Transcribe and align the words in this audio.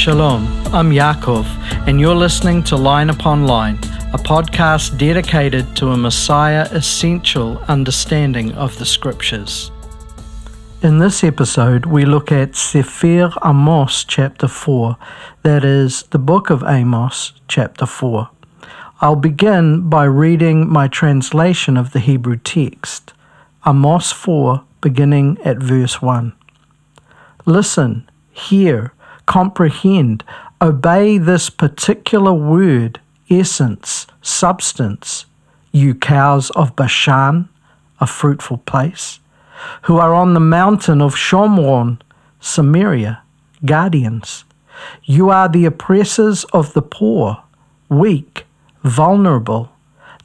Shalom, 0.00 0.46
I'm 0.72 0.88
Yaakov, 0.92 1.44
and 1.86 2.00
you're 2.00 2.14
listening 2.14 2.62
to 2.62 2.76
Line 2.76 3.10
Upon 3.10 3.44
Line, 3.44 3.74
a 4.14 4.18
podcast 4.18 4.96
dedicated 4.96 5.76
to 5.76 5.88
a 5.88 5.96
Messiah 5.98 6.66
essential 6.70 7.58
understanding 7.68 8.52
of 8.52 8.78
the 8.78 8.86
Scriptures. 8.86 9.70
In 10.80 11.00
this 11.00 11.22
episode, 11.22 11.84
we 11.84 12.06
look 12.06 12.32
at 12.32 12.56
Sefer 12.56 13.30
Amos 13.44 14.02
chapter 14.04 14.48
4, 14.48 14.96
that 15.42 15.66
is, 15.66 16.04
the 16.04 16.18
book 16.18 16.48
of 16.48 16.64
Amos 16.64 17.34
chapter 17.46 17.84
4. 17.84 18.30
I'll 19.02 19.16
begin 19.16 19.90
by 19.90 20.04
reading 20.04 20.66
my 20.66 20.88
translation 20.88 21.76
of 21.76 21.92
the 21.92 22.00
Hebrew 22.00 22.38
text, 22.38 23.12
Amos 23.66 24.12
4, 24.12 24.62
beginning 24.80 25.36
at 25.44 25.58
verse 25.58 26.00
1. 26.00 26.32
Listen, 27.44 28.08
hear, 28.32 28.94
comprehend, 29.30 30.24
obey 30.60 31.16
this 31.16 31.50
particular 31.50 32.34
word, 32.34 32.98
essence, 33.30 34.08
substance, 34.22 35.24
you 35.70 35.94
cows 35.94 36.50
of 36.50 36.74
Bashan, 36.74 37.48
a 38.00 38.08
fruitful 38.08 38.58
place 38.58 39.20
who 39.82 39.98
are 39.98 40.12
on 40.12 40.34
the 40.34 40.40
mountain 40.40 41.00
of 41.00 41.14
Shomron, 41.14 42.00
Samaria, 42.40 43.22
guardians. 43.64 44.42
You 45.04 45.30
are 45.30 45.48
the 45.48 45.64
oppressors 45.64 46.42
of 46.52 46.72
the 46.72 46.82
poor, 46.82 47.40
weak, 47.88 48.46
vulnerable, 48.82 49.70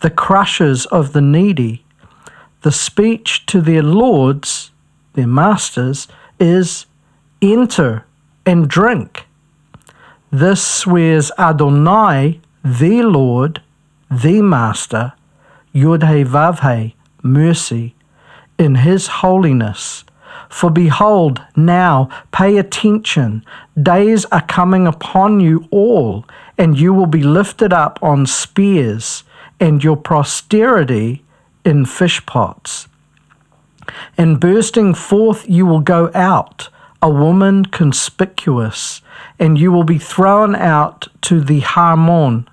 the 0.02 0.09
crushers 0.09 0.88
of 0.88 1.14
the 1.14 1.22
needy. 1.22 1.84
The 2.64 2.72
speech 2.72 3.45
to 3.45 3.62
their 3.62 3.84
lords, 3.84 4.72
their 5.14 5.28
masters, 5.28 6.08
is 6.40 6.88
enter 7.40 8.03
and 8.45 8.67
drink. 8.67 9.25
This 10.31 10.65
swears 10.65 11.31
Adonai, 11.38 12.39
the 12.63 13.01
Lord, 13.03 13.61
the 14.09 14.41
Master, 14.41 15.13
Yud 15.73 16.03
He 16.07 16.95
mercy, 17.21 17.95
in 18.57 18.75
his 18.75 19.07
holiness. 19.07 20.03
For 20.49 20.69
behold, 20.69 21.41
now 21.55 22.09
pay 22.31 22.57
attention, 22.57 23.43
days 23.81 24.25
are 24.25 24.45
coming 24.45 24.88
upon 24.88 25.39
you 25.39 25.67
all, 25.71 26.25
and 26.57 26.79
you 26.79 26.93
will 26.93 27.07
be 27.07 27.23
lifted 27.23 27.73
up 27.73 27.99
on 28.01 28.25
spears, 28.25 29.23
and 29.59 29.83
your 29.83 29.97
posterity 29.97 31.23
in 31.63 31.85
fish 31.85 32.25
pots. 32.25 32.88
And 34.17 34.39
bursting 34.39 34.93
forth 34.93 35.49
you 35.49 35.66
will 35.66 35.81
go 35.81 36.11
out, 36.13 36.69
a 37.06 37.09
woman 37.09 37.64
conspicuous, 37.66 39.00
and 39.38 39.59
you 39.59 39.72
will 39.72 39.84
be 39.84 40.00
thrown 40.00 40.56
out 40.56 41.08
to 41.22 41.39
the 41.39 41.59
Harmon, 41.59 42.50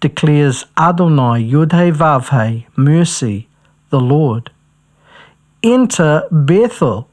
declares 0.00 0.64
Adonai 0.76 1.48
Yudhe 1.48 2.66
mercy, 2.76 3.46
the 3.90 4.00
Lord 4.00 4.50
enter 5.62 6.26
Bethel, 6.32 7.08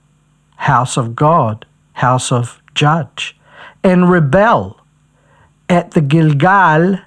house 0.56 0.98
of 0.98 1.16
God, 1.16 1.64
house 1.94 2.32
of 2.32 2.60
judge, 2.74 3.36
and 3.84 4.10
rebel. 4.10 4.80
At 5.70 5.92
the 5.92 6.02
Gilgal, 6.02 7.00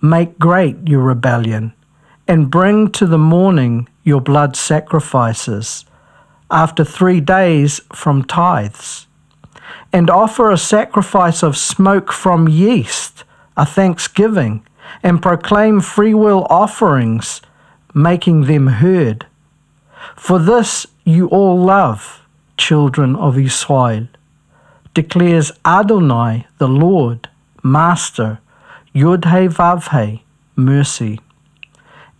make 0.00 0.38
great 0.38 0.88
your 0.88 1.02
rebellion, 1.02 1.74
and 2.26 2.50
bring 2.50 2.90
to 2.92 3.06
the 3.06 3.18
morning 3.18 3.86
your 4.02 4.22
blood 4.22 4.56
sacrifices, 4.56 5.84
after 6.50 6.84
three 6.84 7.20
days 7.20 7.80
from 7.92 8.24
tithes. 8.24 9.06
And 9.92 10.10
offer 10.10 10.50
a 10.50 10.58
sacrifice 10.58 11.42
of 11.42 11.56
smoke 11.56 12.12
from 12.12 12.48
yeast, 12.48 13.24
a 13.56 13.64
thanksgiving, 13.64 14.66
and 15.02 15.22
proclaim 15.22 15.80
freewill 15.80 16.46
offerings, 16.50 17.40
making 17.94 18.44
them 18.44 18.66
heard 18.66 19.26
for 20.18 20.38
this 20.38 20.86
you 21.04 21.28
all 21.28 21.56
love, 21.56 22.20
children 22.56 23.14
of 23.16 23.38
Israel, 23.38 24.08
declares 24.92 25.52
Adonai, 25.64 26.46
the 26.58 26.68
Lord, 26.68 27.28
Master, 27.62 28.40
Yud 28.94 29.22
Vav 29.22 30.20
mercy. 30.56 31.20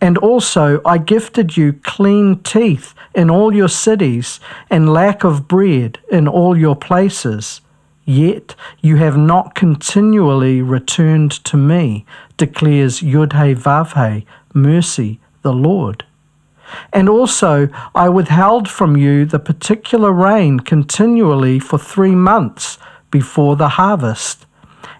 And 0.01 0.17
also 0.17 0.81
I 0.85 0.97
gifted 0.97 1.57
you 1.57 1.73
clean 1.73 2.39
teeth 2.39 2.93
in 3.13 3.29
all 3.29 3.53
your 3.53 3.69
cities, 3.69 4.39
and 4.69 4.93
lack 4.93 5.23
of 5.23 5.47
bread 5.47 5.99
in 6.11 6.27
all 6.27 6.57
your 6.57 6.75
places. 6.75 7.61
Yet 8.05 8.55
you 8.81 8.95
have 8.95 9.17
not 9.17 9.55
continually 9.55 10.61
returned 10.61 11.31
to 11.45 11.57
me, 11.57 12.05
declares 12.37 13.01
Yud 13.01 13.31
Vav 13.31 14.25
mercy, 14.53 15.19
the 15.41 15.53
Lord. 15.53 16.05
And 16.93 17.09
also, 17.09 17.69
I 17.95 18.09
withheld 18.09 18.69
from 18.69 18.95
you 18.95 19.25
the 19.25 19.39
particular 19.39 20.11
rain 20.11 20.59
continually 20.59 21.59
for 21.59 21.77
three 21.77 22.15
months 22.15 22.77
before 23.11 23.55
the 23.55 23.69
harvest. 23.69 24.45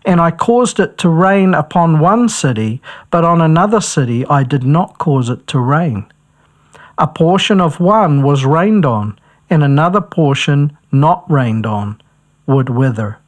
And 0.06 0.20
I 0.22 0.32
caused 0.32 0.80
it 0.80 0.98
to 1.00 1.10
rain 1.10 1.54
upon 1.54 2.00
one 2.00 2.30
city, 2.30 2.82
but 3.12 3.24
on 3.24 3.42
another 3.42 3.82
city 3.82 4.26
I 4.26 4.44
did 4.44 4.64
not 4.64 4.98
cause 4.98 5.30
it 5.30 5.48
to 5.48 5.60
rain. 5.60 6.06
A 6.98 7.08
portion 7.08 7.62
of 7.62 7.80
one 7.80 8.24
was 8.24 8.46
rained 8.46 8.86
on, 8.86 9.18
and 9.50 9.64
another 9.64 10.02
portion 10.02 10.78
not 10.92 11.30
rained 11.30 11.66
on 11.66 12.02
would 12.46 12.70
wither. 12.70 13.20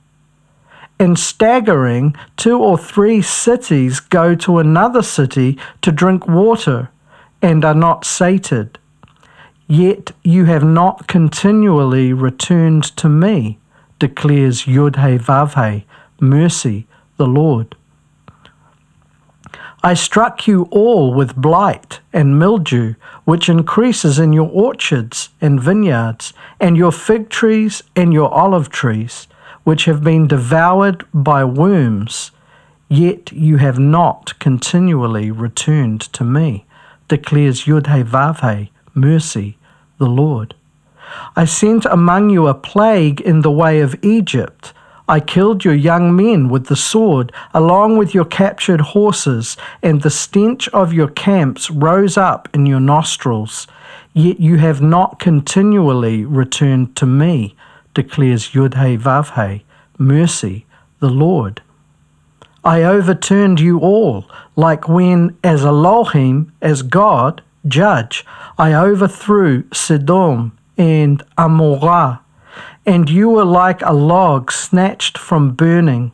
In 0.99 1.15
staggering, 1.15 2.15
two 2.37 2.59
or 2.59 2.77
three 2.77 3.21
cities 3.21 3.99
go 3.99 4.35
to 4.35 4.59
another 4.59 5.01
city 5.01 5.57
to 5.81 5.91
drink 5.91 6.27
water 6.27 6.89
and 7.41 7.65
are 7.65 7.73
not 7.73 8.05
sated. 8.05 8.77
Yet 9.67 10.11
you 10.23 10.45
have 10.45 10.63
not 10.63 11.07
continually 11.07 12.13
returned 12.13 12.83
to 12.97 13.09
me, 13.09 13.57
declares 13.99 14.65
Yudhe 14.65 15.19
Vavhe, 15.19 15.83
mercy, 16.21 16.85
the 17.17 17.27
Lord. 17.27 17.75
I 19.83 19.95
struck 19.95 20.47
you 20.47 20.67
all 20.71 21.13
with 21.13 21.35
blight 21.35 21.99
and 22.13 22.37
mildew, 22.37 22.93
which 23.25 23.49
increases 23.49 24.19
in 24.19 24.31
your 24.31 24.49
orchards 24.49 25.29
and 25.41 25.59
vineyards, 25.59 26.33
and 26.59 26.77
your 26.77 26.91
fig 26.91 27.29
trees 27.29 27.81
and 27.95 28.13
your 28.13 28.31
olive 28.31 28.69
trees, 28.69 29.27
which 29.63 29.85
have 29.85 30.03
been 30.03 30.27
devoured 30.27 31.05
by 31.13 31.43
worms, 31.43 32.31
yet 32.89 33.31
you 33.31 33.57
have 33.57 33.79
not 33.79 34.37
continually 34.39 35.31
returned 35.31 36.01
to 36.13 36.23
me 36.23 36.65
declares 37.11 37.65
Yudhe 37.65 38.69
mercy, 38.93 39.57
the 39.97 40.05
Lord. 40.05 40.53
I 41.35 41.43
sent 41.43 41.83
among 41.83 42.29
you 42.29 42.47
a 42.47 42.53
plague 42.53 43.19
in 43.19 43.41
the 43.41 43.51
way 43.51 43.81
of 43.81 44.01
Egypt. 44.01 44.71
I 45.11 45.19
killed 45.19 45.65
your 45.65 45.75
young 45.75 46.15
men 46.15 46.47
with 46.47 46.67
the 46.67 46.77
sword, 46.77 47.33
along 47.53 47.97
with 47.97 48.15
your 48.15 48.23
captured 48.23 48.79
horses, 48.79 49.57
and 49.83 50.01
the 50.01 50.09
stench 50.09 50.69
of 50.69 50.93
your 50.93 51.09
camps 51.09 51.69
rose 51.69 52.15
up 52.15 52.47
in 52.53 52.65
your 52.65 52.79
nostrils. 52.79 53.67
Yet 54.13 54.39
you 54.39 54.55
have 54.59 54.81
not 54.81 55.19
continually 55.19 56.23
returned 56.23 56.95
to 56.95 57.05
me, 57.05 57.55
declares 57.93 58.51
Yudhe 58.51 58.97
Vavhe, 58.99 59.63
mercy, 59.97 60.65
the 61.01 61.09
Lord. 61.09 61.61
I 62.63 62.81
overturned 62.83 63.59
you 63.59 63.79
all, 63.79 64.31
like 64.55 64.87
when, 64.87 65.37
as 65.43 65.65
Elohim, 65.65 66.53
as 66.61 66.83
God, 66.83 67.41
judge, 67.67 68.25
I 68.57 68.73
overthrew 68.73 69.65
Sodom 69.73 70.57
and 70.77 71.21
Amorah, 71.37 72.19
and 72.85 73.09
you 73.09 73.29
were 73.29 73.45
like 73.45 73.81
a 73.83 73.93
log 73.93 74.51
snatched 74.51 75.17
from 75.17 75.51
burning. 75.51 76.11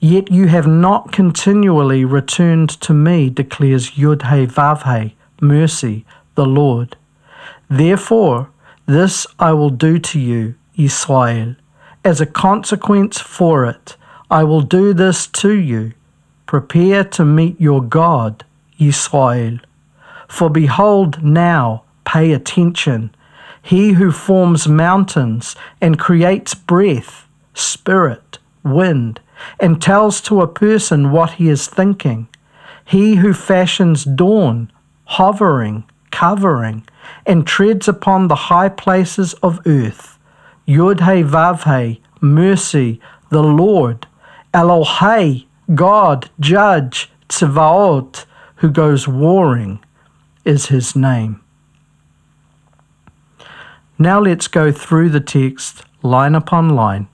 Yet 0.00 0.30
you 0.30 0.46
have 0.46 0.66
not 0.66 1.12
continually 1.12 2.04
returned 2.04 2.70
to 2.82 2.94
me, 2.94 3.30
declares 3.30 3.92
Yudhe 3.92 4.46
Vavhe, 4.46 5.12
mercy, 5.40 6.04
the 6.36 6.46
Lord. 6.46 6.96
Therefore, 7.68 8.48
this 8.86 9.26
I 9.38 9.52
will 9.52 9.70
do 9.70 9.98
to 9.98 10.20
you, 10.20 10.54
Israel, 10.76 11.56
as 12.04 12.20
a 12.20 12.26
consequence 12.26 13.20
for 13.20 13.66
it. 13.66 13.96
I 14.30 14.44
will 14.44 14.60
do 14.60 14.94
this 14.94 15.26
to 15.26 15.52
you. 15.52 15.92
Prepare 16.46 17.04
to 17.04 17.24
meet 17.24 17.60
your 17.60 17.82
God, 17.82 18.44
Israel. 18.78 19.58
For 20.28 20.48
behold, 20.48 21.22
now, 21.22 21.82
pay 22.04 22.32
attention. 22.32 23.10
He 23.62 23.92
who 23.92 24.12
forms 24.12 24.68
mountains 24.68 25.56
and 25.80 25.98
creates 25.98 26.54
breath, 26.54 27.26
spirit, 27.54 28.38
wind, 28.62 29.20
and 29.60 29.80
tells 29.80 30.20
to 30.22 30.40
a 30.40 30.48
person 30.48 31.10
what 31.10 31.32
he 31.32 31.48
is 31.48 31.66
thinking. 31.66 32.28
He 32.84 33.16
who 33.16 33.32
fashions 33.34 34.04
dawn, 34.04 34.72
hovering, 35.04 35.84
covering, 36.10 36.84
and 37.26 37.46
treads 37.46 37.88
upon 37.88 38.28
the 38.28 38.48
high 38.50 38.68
places 38.68 39.34
of 39.34 39.60
earth. 39.66 40.18
Yud 40.66 41.00
He 41.00 41.22
Vav 41.22 41.64
He, 41.64 42.00
mercy, 42.20 43.00
the 43.30 43.42
Lord, 43.42 44.06
Elohai, 44.52 45.44
God, 45.74 46.30
Judge, 46.40 47.10
Tsevaot, 47.28 48.24
who 48.56 48.70
goes 48.70 49.06
warring, 49.06 49.80
is 50.44 50.66
his 50.66 50.96
name. 50.96 51.40
Now 54.00 54.20
let's 54.20 54.46
go 54.46 54.70
through 54.70 55.08
the 55.08 55.20
text 55.20 55.82
line 56.04 56.36
upon 56.36 56.70
line, 56.70 57.08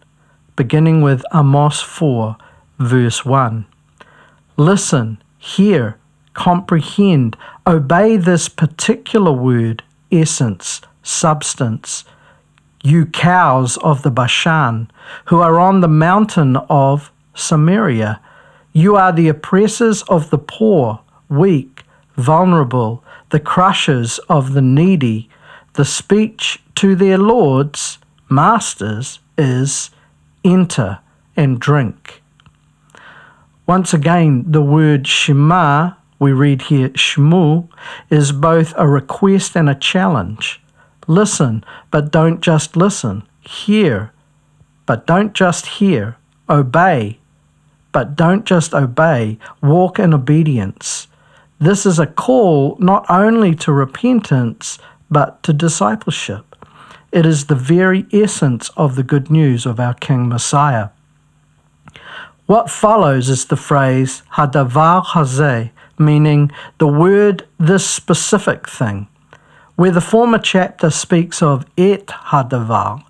beginning 0.54 1.00
with 1.00 1.24
Amos 1.32 1.80
4, 1.80 2.36
verse 2.78 3.24
1. 3.24 3.64
Listen, 4.58 5.16
hear, 5.38 5.96
comprehend, 6.34 7.38
obey 7.66 8.18
this 8.18 8.50
particular 8.50 9.32
word, 9.32 9.82
essence, 10.12 10.82
substance, 11.02 12.04
you 12.82 13.06
cows 13.06 13.78
of 13.78 14.02
the 14.02 14.10
Bashan, 14.10 14.90
who 15.26 15.40
are 15.40 15.58
on 15.58 15.80
the 15.80 15.88
mountain 15.88 16.56
of 16.68 17.10
Samaria. 17.34 18.20
You 18.74 18.94
are 18.96 19.10
the 19.10 19.28
oppressors 19.28 20.02
of 20.02 20.28
the 20.28 20.36
poor, 20.36 21.00
weak, 21.30 21.84
vulnerable, 22.18 23.02
the 23.30 23.40
crushers 23.40 24.18
of 24.28 24.52
the 24.52 24.60
needy. 24.60 25.30
The 25.74 25.84
speech 25.84 26.62
to 26.76 26.94
their 26.94 27.18
lords, 27.18 27.98
masters, 28.30 29.18
is 29.36 29.90
enter 30.44 31.00
and 31.36 31.58
drink. 31.58 32.22
Once 33.66 33.92
again, 33.92 34.44
the 34.46 34.62
word 34.62 35.06
Shema, 35.06 35.92
we 36.20 36.32
read 36.32 36.62
here 36.62 36.90
Shmu, 36.90 37.68
is 38.08 38.30
both 38.30 38.72
a 38.76 38.86
request 38.86 39.56
and 39.56 39.68
a 39.68 39.74
challenge. 39.74 40.60
Listen, 41.08 41.64
but 41.90 42.12
don't 42.12 42.40
just 42.40 42.76
listen. 42.76 43.24
Hear, 43.40 44.12
but 44.86 45.06
don't 45.06 45.34
just 45.34 45.66
hear. 45.66 46.16
Obey, 46.48 47.18
but 47.90 48.14
don't 48.14 48.44
just 48.44 48.74
obey. 48.74 49.38
Walk 49.60 49.98
in 49.98 50.14
obedience. 50.14 51.08
This 51.58 51.86
is 51.86 51.98
a 51.98 52.06
call 52.06 52.76
not 52.78 53.06
only 53.08 53.54
to 53.56 53.72
repentance, 53.72 54.78
but 55.14 55.40
to 55.44 55.52
discipleship. 55.52 56.44
It 57.12 57.24
is 57.24 57.46
the 57.46 57.54
very 57.54 58.04
essence 58.12 58.68
of 58.76 58.96
the 58.96 59.04
good 59.04 59.30
news 59.30 59.64
of 59.64 59.78
our 59.78 59.94
King 59.94 60.28
Messiah. 60.28 60.88
What 62.46 62.68
follows 62.68 63.28
is 63.28 63.44
the 63.46 63.56
phrase 63.56 64.22
hadavar 64.32 65.04
hazeh, 65.04 65.70
meaning 65.96 66.50
the 66.78 66.88
word 66.88 67.46
this 67.58 67.88
specific 67.88 68.68
thing. 68.68 69.06
Where 69.76 69.92
the 69.92 70.08
former 70.12 70.40
chapter 70.40 70.90
speaks 70.90 71.40
of 71.40 71.64
et 71.78 72.08
hadavar, 72.30 73.04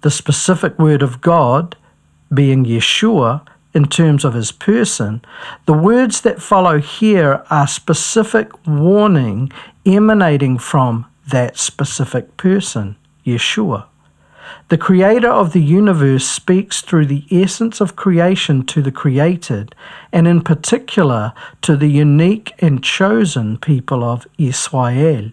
the 0.00 0.10
specific 0.10 0.78
word 0.78 1.02
of 1.02 1.20
God, 1.20 1.76
being 2.32 2.64
Yeshua, 2.64 3.46
in 3.74 3.84
terms 3.84 4.24
of 4.24 4.32
his 4.32 4.50
person, 4.50 5.20
the 5.66 5.74
words 5.90 6.22
that 6.22 6.40
follow 6.40 6.78
here 6.78 7.44
are 7.50 7.68
specific 7.68 8.48
warning 8.66 9.52
emanating 9.84 10.56
from 10.56 11.04
that 11.30 11.58
specific 11.58 12.36
person, 12.36 12.96
Yeshua. 13.24 13.86
The 14.68 14.78
creator 14.78 15.30
of 15.30 15.52
the 15.52 15.62
universe 15.62 16.26
speaks 16.26 16.80
through 16.80 17.06
the 17.06 17.24
essence 17.30 17.80
of 17.80 17.96
creation 17.96 18.64
to 18.66 18.82
the 18.82 18.92
created, 18.92 19.74
and 20.12 20.28
in 20.28 20.42
particular 20.42 21.32
to 21.62 21.76
the 21.76 21.88
unique 21.88 22.52
and 22.60 22.82
chosen 22.82 23.58
people 23.58 24.04
of 24.04 24.26
Israel. 24.38 25.30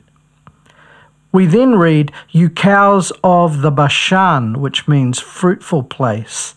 We 1.31 1.45
then 1.45 1.75
read, 1.75 2.11
You 2.31 2.49
cows 2.49 3.11
of 3.23 3.61
the 3.61 3.71
Bashan, 3.71 4.59
which 4.59 4.87
means 4.87 5.19
fruitful 5.19 5.83
place, 5.83 6.55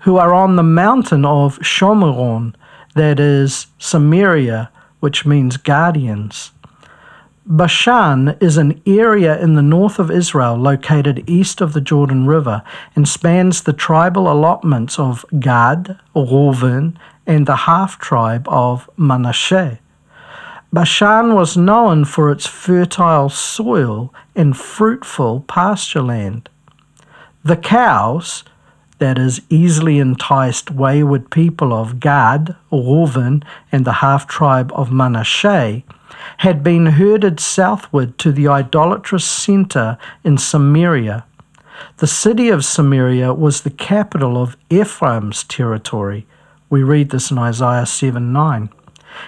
who 0.00 0.16
are 0.16 0.34
on 0.34 0.56
the 0.56 0.62
mountain 0.62 1.24
of 1.24 1.58
Shomeron, 1.58 2.54
that 2.94 3.20
is 3.20 3.66
Samaria, 3.78 4.70
which 5.00 5.26
means 5.26 5.56
guardians. 5.56 6.50
Bashan 7.48 8.36
is 8.40 8.56
an 8.56 8.82
area 8.86 9.40
in 9.40 9.54
the 9.54 9.62
north 9.62 10.00
of 10.00 10.10
Israel 10.10 10.56
located 10.56 11.22
east 11.30 11.60
of 11.60 11.74
the 11.74 11.80
Jordan 11.80 12.26
River 12.26 12.62
and 12.96 13.06
spans 13.08 13.62
the 13.62 13.72
tribal 13.72 14.30
allotments 14.30 14.98
of 14.98 15.24
Gad, 15.38 15.96
Reuven, 16.16 16.96
and 17.24 17.46
the 17.46 17.54
half 17.54 18.00
tribe 18.00 18.48
of 18.48 18.90
Manasseh. 18.96 19.78
Bashan 20.72 21.34
was 21.34 21.56
known 21.56 22.04
for 22.04 22.32
its 22.32 22.48
fertile 22.48 23.28
soil 23.28 24.12
and 24.34 24.56
fruitful 24.56 25.44
pasture 25.46 26.02
land. 26.02 26.48
The 27.44 27.56
cows, 27.56 28.42
that 28.98 29.18
is, 29.18 29.40
easily 29.48 30.00
enticed 30.00 30.72
wayward 30.72 31.30
people 31.30 31.72
of 31.72 32.00
Gad, 32.00 32.56
Reuven, 32.72 33.44
and 33.70 33.84
the 33.84 34.00
half 34.02 34.26
tribe 34.26 34.72
of 34.74 34.90
Manasseh, 34.90 35.84
had 36.38 36.62
been 36.62 36.86
herded 36.86 37.40
southward 37.40 38.18
to 38.18 38.32
the 38.32 38.48
idolatrous 38.48 39.24
center 39.24 39.98
in 40.24 40.38
Samaria. 40.38 41.24
The 41.98 42.06
city 42.06 42.48
of 42.48 42.64
Samaria 42.64 43.34
was 43.34 43.60
the 43.60 43.70
capital 43.70 44.40
of 44.40 44.56
Ephraim's 44.70 45.44
territory. 45.44 46.26
We 46.68 46.82
read 46.82 47.10
this 47.10 47.30
in 47.30 47.38
Isaiah 47.38 47.86
7 47.86 48.32
9. 48.32 48.68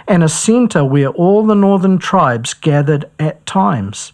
And 0.06 0.22
a 0.22 0.28
center 0.28 0.84
where 0.84 1.08
all 1.08 1.46
the 1.46 1.54
northern 1.54 1.98
tribes 1.98 2.52
gathered 2.52 3.06
at 3.18 3.44
times. 3.46 4.12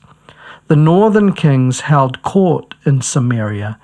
The 0.69 0.76
northern 0.76 1.32
kings 1.32 1.81
held 1.81 2.22
court 2.22 2.75
in 2.87 3.02
Samaria, 3.02 3.78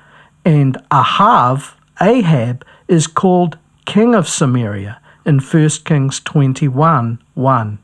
and 0.45 0.77
Ahav, 0.91 1.75
Ahab, 2.01 2.65
is 2.89 3.07
called 3.07 3.59
king 3.85 4.15
of 4.15 4.29
Samaria 4.29 5.01
in 5.27 5.41
1 5.41 5.69
Kings 5.85 6.21
21 6.21 7.19
1. 7.35 7.79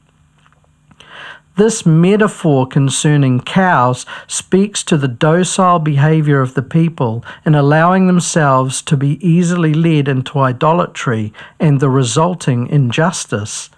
This 1.57 1.87
metaphor 1.87 2.67
concerning 2.67 3.41
cows 3.41 4.05
speaks 4.27 4.83
to 4.85 4.99
the 4.99 5.09
docile 5.09 5.79
behavior 5.79 6.43
of 6.43 6.53
the 6.53 6.61
people 6.61 7.25
in 7.47 7.55
allowing 7.55 8.07
themselves 8.07 8.83
to 8.83 8.95
be 8.95 9.19
easily 9.27 9.73
led 9.73 10.07
into 10.07 10.39
idolatry 10.39 11.33
and 11.59 11.81
the 11.81 11.89
resulting 11.89 12.67
injustice. 12.67 13.71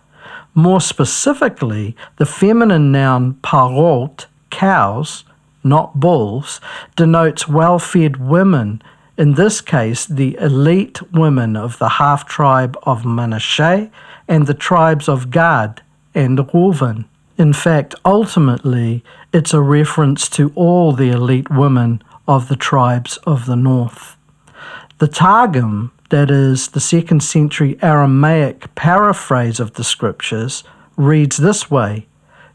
More 0.54 0.80
specifically, 0.80 1.94
the 2.16 2.26
feminine 2.26 2.90
noun 2.90 3.34
parot, 3.42 4.26
cows, 4.50 5.22
not 5.62 6.00
bulls, 6.00 6.60
denotes 6.96 7.46
well 7.46 7.78
fed 7.78 8.16
women, 8.16 8.82
in 9.16 9.34
this 9.34 9.60
case, 9.60 10.04
the 10.04 10.36
elite 10.40 11.00
women 11.12 11.56
of 11.56 11.78
the 11.78 11.90
half 11.90 12.26
tribe 12.26 12.76
of 12.82 13.04
Manasseh 13.04 13.88
and 14.26 14.48
the 14.48 14.54
tribes 14.54 15.08
of 15.08 15.30
Gad 15.30 15.80
and 16.12 16.38
Reuven. 16.38 17.04
In 17.38 17.52
fact, 17.52 17.94
ultimately, 18.04 19.04
it's 19.32 19.54
a 19.54 19.60
reference 19.60 20.28
to 20.30 20.50
all 20.56 20.90
the 20.92 21.10
elite 21.10 21.48
women 21.48 22.02
of 22.26 22.48
the 22.48 22.56
tribes 22.56 23.16
of 23.18 23.46
the 23.46 23.54
north. 23.54 24.16
The 24.98 25.06
Targum, 25.06 25.92
that 26.10 26.32
is, 26.32 26.68
the 26.68 26.80
second 26.80 27.22
century 27.22 27.78
Aramaic 27.80 28.74
paraphrase 28.74 29.60
of 29.60 29.74
the 29.74 29.84
scriptures, 29.84 30.64
reads 30.96 31.36
this 31.36 31.70
way 31.70 32.06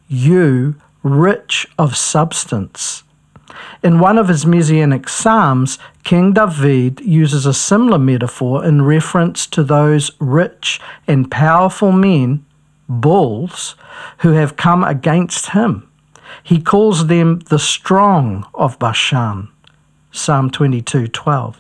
You, 0.10 0.76
rich 1.02 1.66
of 1.80 1.96
substance. 1.96 3.04
In 3.82 4.00
one 4.00 4.18
of 4.18 4.28
his 4.28 4.46
messianic 4.46 5.08
psalms, 5.08 5.80
King 6.04 6.34
David 6.34 7.00
uses 7.00 7.46
a 7.46 7.54
similar 7.54 8.00
metaphor 8.00 8.66
in 8.66 8.82
reference 8.82 9.48
to 9.48 9.64
those 9.64 10.12
rich 10.20 10.82
and 11.08 11.32
powerful 11.32 11.94
men 11.94 12.44
bulls 13.02 13.76
who 14.20 14.32
have 14.32 14.58
come 14.58 14.84
against 14.84 15.52
him. 15.52 15.88
He 16.44 16.62
calls 16.62 17.08
them 17.08 17.40
the 17.50 17.60
strong 17.60 18.46
of 18.54 18.80
Bashan. 18.80 19.50
Psalm 20.12 20.50
22:12. 20.50 21.56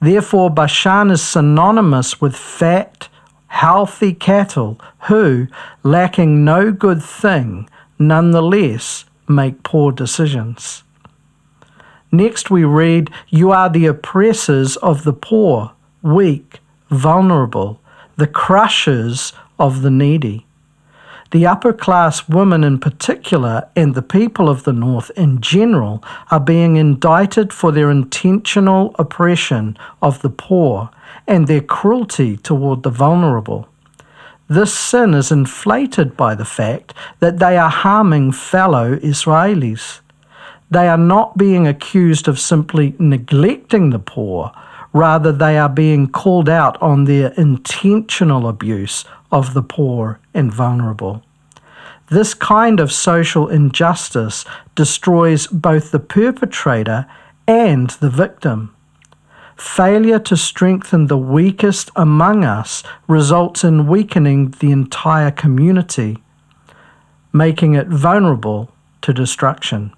Therefore 0.00 0.50
Bashan 0.50 1.10
is 1.10 1.22
synonymous 1.22 2.20
with 2.20 2.36
fat, 2.36 3.08
healthy 3.48 4.12
cattle 4.12 4.78
who, 5.08 5.46
lacking 5.82 6.44
no 6.44 6.72
good 6.72 7.02
thing, 7.02 7.68
nonetheless 7.98 9.04
make 9.28 9.62
poor 9.62 9.92
decisions. 9.92 10.82
Next 12.10 12.50
we 12.50 12.64
read, 12.64 13.10
You 13.28 13.52
are 13.52 13.70
the 13.70 13.86
oppressors 13.86 14.76
of 14.76 15.04
the 15.04 15.14
poor, 15.14 15.72
weak, 16.02 16.60
vulnerable, 16.90 17.80
the 18.16 18.26
crushers 18.26 19.32
of 19.58 19.82
the 19.82 19.90
needy. 19.90 20.46
The 21.32 21.46
upper 21.46 21.72
class 21.72 22.28
women 22.28 22.62
in 22.62 22.78
particular, 22.78 23.66
and 23.74 23.94
the 23.94 24.02
people 24.02 24.50
of 24.50 24.64
the 24.64 24.72
North 24.72 25.10
in 25.16 25.40
general, 25.40 26.04
are 26.30 26.40
being 26.40 26.76
indicted 26.76 27.54
for 27.54 27.72
their 27.72 27.90
intentional 27.90 28.94
oppression 28.98 29.78
of 30.02 30.20
the 30.20 30.28
poor 30.28 30.90
and 31.26 31.46
their 31.46 31.62
cruelty 31.62 32.36
toward 32.36 32.82
the 32.82 32.90
vulnerable. 32.90 33.66
This 34.46 34.74
sin 34.74 35.14
is 35.14 35.32
inflated 35.32 36.18
by 36.18 36.34
the 36.34 36.44
fact 36.44 36.92
that 37.20 37.38
they 37.38 37.56
are 37.56 37.70
harming 37.70 38.32
fellow 38.32 38.96
Israelis. 38.96 40.00
They 40.70 40.88
are 40.88 40.98
not 40.98 41.38
being 41.38 41.66
accused 41.66 42.28
of 42.28 42.38
simply 42.38 42.94
neglecting 42.98 43.88
the 43.88 43.98
poor, 43.98 44.52
Rather, 44.92 45.32
they 45.32 45.56
are 45.58 45.68
being 45.68 46.06
called 46.08 46.48
out 46.48 46.80
on 46.82 47.04
their 47.04 47.32
intentional 47.32 48.46
abuse 48.46 49.04
of 49.30 49.54
the 49.54 49.62
poor 49.62 50.20
and 50.34 50.52
vulnerable. 50.52 51.22
This 52.10 52.34
kind 52.34 52.78
of 52.78 52.92
social 52.92 53.48
injustice 53.48 54.44
destroys 54.74 55.46
both 55.46 55.90
the 55.90 55.98
perpetrator 55.98 57.06
and 57.48 57.88
the 57.88 58.10
victim. 58.10 58.74
Failure 59.56 60.18
to 60.18 60.36
strengthen 60.36 61.06
the 61.06 61.16
weakest 61.16 61.90
among 61.96 62.44
us 62.44 62.82
results 63.06 63.64
in 63.64 63.86
weakening 63.86 64.50
the 64.60 64.72
entire 64.72 65.30
community, 65.30 66.18
making 67.32 67.74
it 67.74 67.86
vulnerable 67.86 68.70
to 69.00 69.14
destruction. 69.14 69.92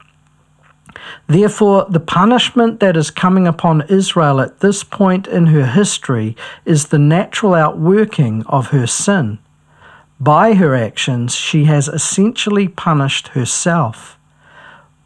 Therefore, 1.26 1.86
the 1.88 2.00
punishment 2.00 2.80
that 2.80 2.96
is 2.96 3.10
coming 3.10 3.46
upon 3.46 3.82
Israel 3.88 4.40
at 4.40 4.60
this 4.60 4.84
point 4.84 5.26
in 5.26 5.46
her 5.46 5.66
history 5.66 6.36
is 6.64 6.86
the 6.86 6.98
natural 6.98 7.54
outworking 7.54 8.44
of 8.46 8.68
her 8.68 8.86
sin. 8.86 9.38
By 10.20 10.54
her 10.54 10.74
actions, 10.74 11.34
she 11.34 11.64
has 11.64 11.88
essentially 11.88 12.68
punished 12.68 13.28
herself. 13.28 14.18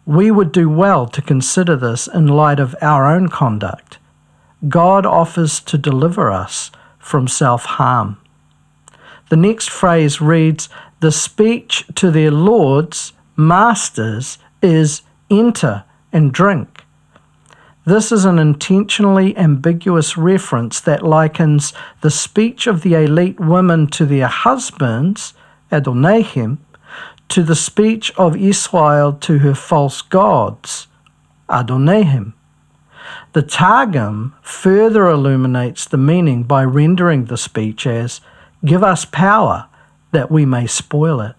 We 0.07 0.31
would 0.31 0.53
do 0.53 0.69
well 0.69 1.07
to 1.09 1.23
consider 1.23 1.77
this 1.77 2.07
in 2.07 2.27
light 2.27 2.61
of 2.61 2.77
our 2.81 3.07
own 3.07 3.29
conduct. 3.29 3.99
God 4.69 5.07
offers 5.07 5.61
to 5.61 5.79
deliver 5.79 6.31
us 6.31 6.71
from 6.99 7.29
self 7.29 7.65
harm. 7.65 8.19
The 9.29 9.37
next 9.37 9.71
phrase 9.71 10.21
reads 10.21 10.69
The 11.01 11.13
speech 11.13 11.85
to 11.97 12.11
their 12.11 12.31
lords, 12.31 13.13
masters, 13.37 14.39
is 14.63 15.03
enter 15.31 15.85
and 16.13 16.33
drink. 16.33 16.83
This 17.85 18.13
is 18.13 18.25
an 18.25 18.39
intentionally 18.39 19.37
ambiguous 19.37 20.17
reference 20.19 20.81
that 20.81 21.03
likens 21.03 21.73
the 22.03 22.11
speech 22.11 22.67
of 22.67 22.83
the 22.83 22.95
elite 22.95 23.41
women 23.41 23.87
to 23.89 24.05
their 24.05 24.27
husbands, 24.27 25.33
Adonahim, 25.73 26.59
to 27.31 27.43
the 27.43 27.57
speech 27.57 28.13
of 28.19 28.37
Israel 28.37 29.13
to 29.15 29.39
her 29.39 29.55
false 29.55 30.03
gods, 30.03 30.87
Adonahim. 31.49 32.35
The 33.33 33.43
Targum 33.43 34.35
further 34.43 35.09
illuminates 35.09 35.87
the 35.87 35.97
meaning 35.97 36.43
by 36.43 36.65
rendering 36.65 37.27
the 37.27 37.37
speech 37.37 37.87
as, 37.87 38.21
Give 38.65 38.83
us 38.83 39.05
power 39.05 39.67
that 40.13 40.31
we 40.31 40.45
may 40.45 40.67
spoil 40.67 41.21
it. 41.21 41.37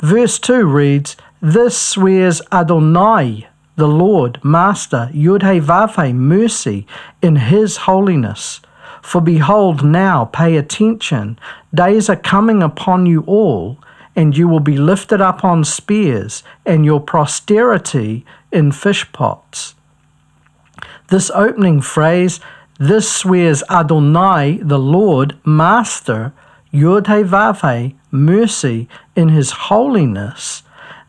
Verse 0.00 0.38
2 0.38 0.66
reads, 0.66 1.16
This 1.42 1.78
swears 1.78 2.40
Adonai, 2.50 3.46
the 3.76 3.86
Lord, 3.86 4.42
Master, 4.42 5.10
Yud 5.12 6.14
mercy 6.14 6.86
in 7.20 7.36
His 7.36 7.76
holiness. 7.76 8.60
For 9.02 9.20
behold, 9.20 9.84
now 9.84 10.24
pay 10.24 10.56
attention, 10.56 11.38
days 11.74 12.08
are 12.08 12.16
coming 12.16 12.62
upon 12.62 13.04
you 13.04 13.22
all, 13.26 13.78
and 14.16 14.34
you 14.34 14.48
will 14.48 14.60
be 14.60 14.78
lifted 14.78 15.20
up 15.20 15.44
on 15.44 15.62
spears, 15.62 16.42
and 16.64 16.86
your 16.86 17.00
posterity 17.00 18.24
in 18.50 18.72
fish 18.72 19.10
pots. 19.12 19.74
This 21.08 21.30
opening 21.34 21.82
phrase, 21.82 22.40
this 22.78 23.12
swears 23.12 23.62
Adonai, 23.68 24.58
the 24.62 24.78
Lord, 24.78 25.36
Master, 25.44 26.32
Yud 26.72 27.04
Vav 27.04 27.94
mercy 28.10 28.88
in 29.14 29.28
His 29.28 29.50
holiness, 29.50 30.62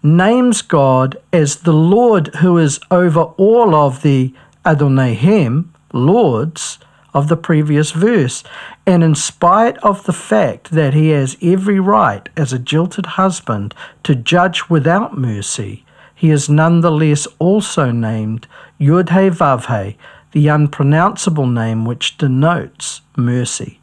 names 0.03 0.61
God 0.61 1.17
as 1.33 1.57
the 1.57 1.73
Lord 1.73 2.27
who 2.35 2.57
is 2.57 2.79
over 2.91 3.21
all 3.21 3.75
of 3.75 4.01
the 4.01 4.33
Adonahim, 4.65 5.69
lords, 5.93 6.79
of 7.13 7.29
the 7.29 7.37
previous 7.37 7.91
verse. 7.91 8.43
And 8.85 9.03
in 9.03 9.15
spite 9.15 9.77
of 9.79 10.03
the 10.05 10.13
fact 10.13 10.71
that 10.71 10.93
he 10.93 11.09
has 11.09 11.35
every 11.41 11.79
right 11.79 12.29
as 12.37 12.53
a 12.53 12.59
jilted 12.59 13.05
husband 13.05 13.73
to 14.03 14.13
judge 14.13 14.69
without 14.69 15.17
mercy, 15.17 15.83
he 16.13 16.29
is 16.29 16.49
nonetheless 16.49 17.27
also 17.39 17.91
named 17.91 18.47
Yud 18.79 19.07
Vav 19.07 19.95
the 20.31 20.47
unpronounceable 20.47 21.47
name 21.47 21.85
which 21.85 22.17
denotes 22.17 23.01
mercy. 23.15 23.79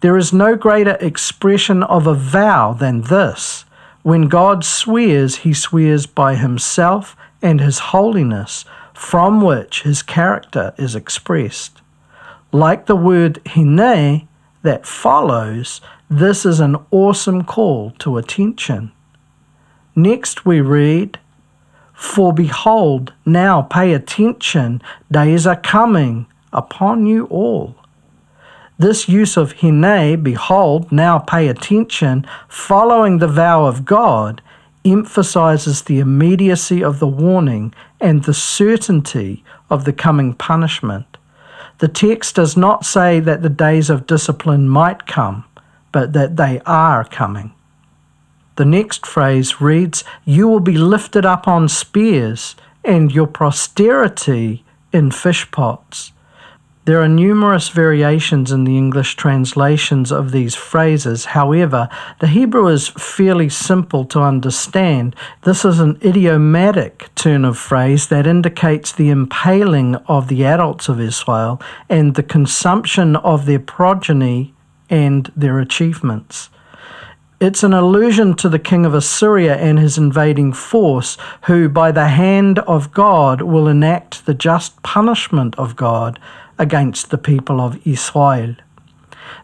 There 0.00 0.16
is 0.16 0.32
no 0.32 0.56
greater 0.56 0.96
expression 1.00 1.82
of 1.82 2.06
a 2.06 2.14
vow 2.14 2.72
than 2.72 3.02
this 3.02 3.64
when 4.02 4.28
God 4.28 4.64
swears, 4.64 5.38
he 5.38 5.52
swears 5.52 6.06
by 6.06 6.34
himself 6.34 7.16
and 7.42 7.60
his 7.60 7.78
holiness, 7.78 8.64
from 8.94 9.40
which 9.40 9.82
his 9.82 10.02
character 10.02 10.74
is 10.78 10.94
expressed. 10.94 11.80
Like 12.52 12.86
the 12.86 12.96
word 12.96 13.40
hine 13.46 14.28
that 14.62 14.86
follows, 14.86 15.80
this 16.08 16.44
is 16.44 16.60
an 16.60 16.76
awesome 16.90 17.44
call 17.44 17.92
to 17.98 18.16
attention. 18.18 18.92
Next 19.94 20.46
we 20.46 20.60
read, 20.60 21.18
For 21.92 22.32
behold, 22.32 23.12
now 23.26 23.62
pay 23.62 23.92
attention, 23.92 24.82
days 25.10 25.46
are 25.46 25.60
coming 25.60 26.26
upon 26.52 27.06
you 27.06 27.26
all 27.26 27.74
this 28.80 29.08
use 29.08 29.36
of 29.36 29.60
hine, 29.60 30.22
behold, 30.22 30.90
now 30.90 31.18
pay 31.18 31.48
attention, 31.48 32.26
following 32.48 33.18
the 33.18 33.28
vow 33.28 33.66
of 33.66 33.84
God, 33.84 34.40
emphasizes 34.84 35.82
the 35.82 35.98
immediacy 35.98 36.82
of 36.82 36.98
the 36.98 37.06
warning 37.06 37.74
and 38.00 38.24
the 38.24 38.32
certainty 38.32 39.44
of 39.68 39.84
the 39.84 39.92
coming 39.92 40.32
punishment. 40.32 41.18
The 41.78 41.88
text 41.88 42.36
does 42.36 42.56
not 42.56 42.86
say 42.86 43.20
that 43.20 43.42
the 43.42 43.50
days 43.50 43.90
of 43.90 44.06
discipline 44.06 44.66
might 44.66 45.06
come, 45.06 45.44
but 45.92 46.14
that 46.14 46.36
they 46.36 46.60
are 46.64 47.04
coming. 47.04 47.52
The 48.56 48.64
next 48.64 49.06
phrase 49.06 49.60
reads, 49.60 50.04
You 50.24 50.48
will 50.48 50.60
be 50.60 50.78
lifted 50.78 51.26
up 51.26 51.46
on 51.46 51.68
spears, 51.68 52.56
and 52.82 53.12
your 53.12 53.26
posterity 53.26 54.64
in 54.90 55.10
fish 55.10 55.50
pots. 55.50 56.12
There 56.86 57.02
are 57.02 57.08
numerous 57.08 57.68
variations 57.68 58.50
in 58.50 58.64
the 58.64 58.78
English 58.78 59.14
translations 59.14 60.10
of 60.10 60.32
these 60.32 60.54
phrases. 60.54 61.26
However, 61.26 61.90
the 62.20 62.26
Hebrew 62.26 62.68
is 62.68 62.88
fairly 62.88 63.50
simple 63.50 64.06
to 64.06 64.22
understand. 64.22 65.14
This 65.42 65.62
is 65.62 65.78
an 65.78 65.98
idiomatic 66.02 67.14
turn 67.14 67.44
of 67.44 67.58
phrase 67.58 68.08
that 68.08 68.26
indicates 68.26 68.92
the 68.92 69.10
impaling 69.10 69.96
of 70.06 70.28
the 70.28 70.46
adults 70.46 70.88
of 70.88 70.98
Israel 70.98 71.60
and 71.90 72.14
the 72.14 72.22
consumption 72.22 73.14
of 73.16 73.44
their 73.44 73.60
progeny 73.60 74.54
and 74.88 75.30
their 75.36 75.58
achievements. 75.58 76.48
It's 77.40 77.62
an 77.62 77.74
allusion 77.74 78.34
to 78.36 78.48
the 78.48 78.58
king 78.58 78.86
of 78.86 78.94
Assyria 78.94 79.56
and 79.56 79.78
his 79.78 79.98
invading 79.98 80.54
force, 80.54 81.18
who, 81.44 81.68
by 81.68 81.92
the 81.92 82.08
hand 82.08 82.58
of 82.60 82.92
God, 82.92 83.42
will 83.42 83.68
enact 83.68 84.24
the 84.24 84.34
just 84.34 84.82
punishment 84.82 85.54
of 85.58 85.76
God 85.76 86.18
against 86.60 87.10
the 87.10 87.18
people 87.18 87.60
of 87.60 87.84
Israel. 87.84 88.54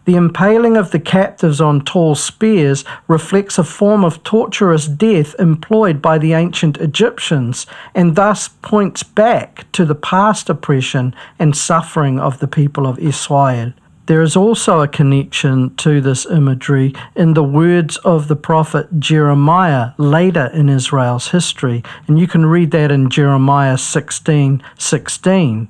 The 0.04 0.14
impaling 0.14 0.76
of 0.76 0.92
the 0.92 1.00
captives 1.00 1.60
on 1.60 1.80
tall 1.80 2.14
spears 2.14 2.84
reflects 3.08 3.58
a 3.58 3.64
form 3.64 4.04
of 4.04 4.22
torturous 4.22 4.86
death 4.86 5.34
employed 5.40 6.00
by 6.00 6.18
the 6.18 6.32
ancient 6.32 6.76
Egyptians 6.76 7.66
and 7.94 8.14
thus 8.14 8.48
points 8.48 9.02
back 9.02 9.70
to 9.72 9.84
the 9.84 9.96
past 9.96 10.48
oppression 10.48 11.14
and 11.40 11.56
suffering 11.56 12.20
of 12.20 12.38
the 12.38 12.46
people 12.46 12.86
of 12.86 13.00
Israel. 13.00 13.72
There 14.06 14.22
is 14.22 14.36
also 14.36 14.80
a 14.80 14.88
connection 14.88 15.74
to 15.76 16.00
this 16.00 16.26
imagery 16.26 16.94
in 17.16 17.34
the 17.34 17.42
words 17.42 17.96
of 17.98 18.28
the 18.28 18.36
prophet 18.36 19.00
Jeremiah 19.00 19.90
later 19.98 20.46
in 20.54 20.68
Israel's 20.68 21.32
history, 21.32 21.82
and 22.06 22.16
you 22.16 22.28
can 22.28 22.46
read 22.46 22.70
that 22.70 22.92
in 22.92 23.10
Jeremiah 23.10 23.76
16 23.76 24.62
16. 24.78 25.68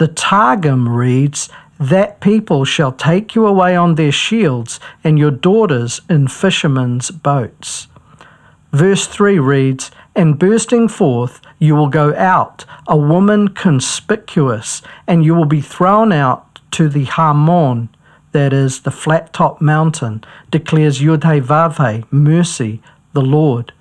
The 0.00 0.08
Targum 0.08 0.88
reads, 0.88 1.50
That 1.78 2.20
people 2.20 2.64
shall 2.64 2.90
take 2.90 3.34
you 3.34 3.46
away 3.46 3.76
on 3.76 3.96
their 3.96 4.10
shields, 4.10 4.80
and 5.04 5.18
your 5.18 5.30
daughters 5.30 6.00
in 6.08 6.28
fishermen's 6.28 7.10
boats. 7.10 7.86
Verse 8.72 9.06
3 9.06 9.38
reads, 9.38 9.90
And 10.16 10.38
bursting 10.38 10.88
forth, 10.88 11.42
you 11.58 11.76
will 11.76 11.90
go 11.90 12.14
out, 12.14 12.64
a 12.88 12.96
woman 12.96 13.48
conspicuous, 13.48 14.80
and 15.06 15.22
you 15.22 15.34
will 15.34 15.44
be 15.44 15.60
thrown 15.60 16.12
out 16.12 16.58
to 16.70 16.88
the 16.88 17.04
Harmon, 17.04 17.90
that 18.32 18.54
is, 18.54 18.80
the 18.80 18.90
flat 18.90 19.34
top 19.34 19.60
mountain, 19.60 20.24
declares 20.50 21.02
Yudhe 21.02 22.06
mercy, 22.10 22.80
the 23.12 23.20
Lord. 23.20 23.74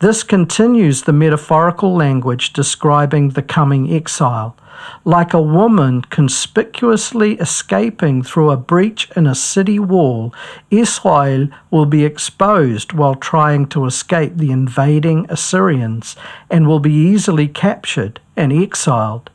This 0.00 0.24
continues 0.24 1.02
the 1.02 1.12
metaphorical 1.12 1.94
language 1.94 2.52
describing 2.52 3.28
the 3.28 3.42
coming 3.42 3.94
exile 3.94 4.56
like 5.04 5.34
a 5.34 5.40
woman 5.40 6.02
conspicuously 6.02 7.34
escaping 7.34 8.22
through 8.22 8.50
a 8.50 8.56
breach 8.56 9.10
in 9.16 9.26
a 9.26 9.34
city 9.34 9.78
wall, 9.78 10.34
Israel 10.70 11.48
will 11.70 11.86
be 11.86 12.04
exposed 12.04 12.92
while 12.92 13.14
trying 13.14 13.66
to 13.68 13.86
escape 13.86 14.36
the 14.36 14.50
invading 14.50 15.26
Assyrians 15.28 16.16
and 16.50 16.66
will 16.66 16.80
be 16.80 16.92
easily 16.92 17.48
captured 17.48 18.20
and 18.36 18.52
exiled. 18.52 19.30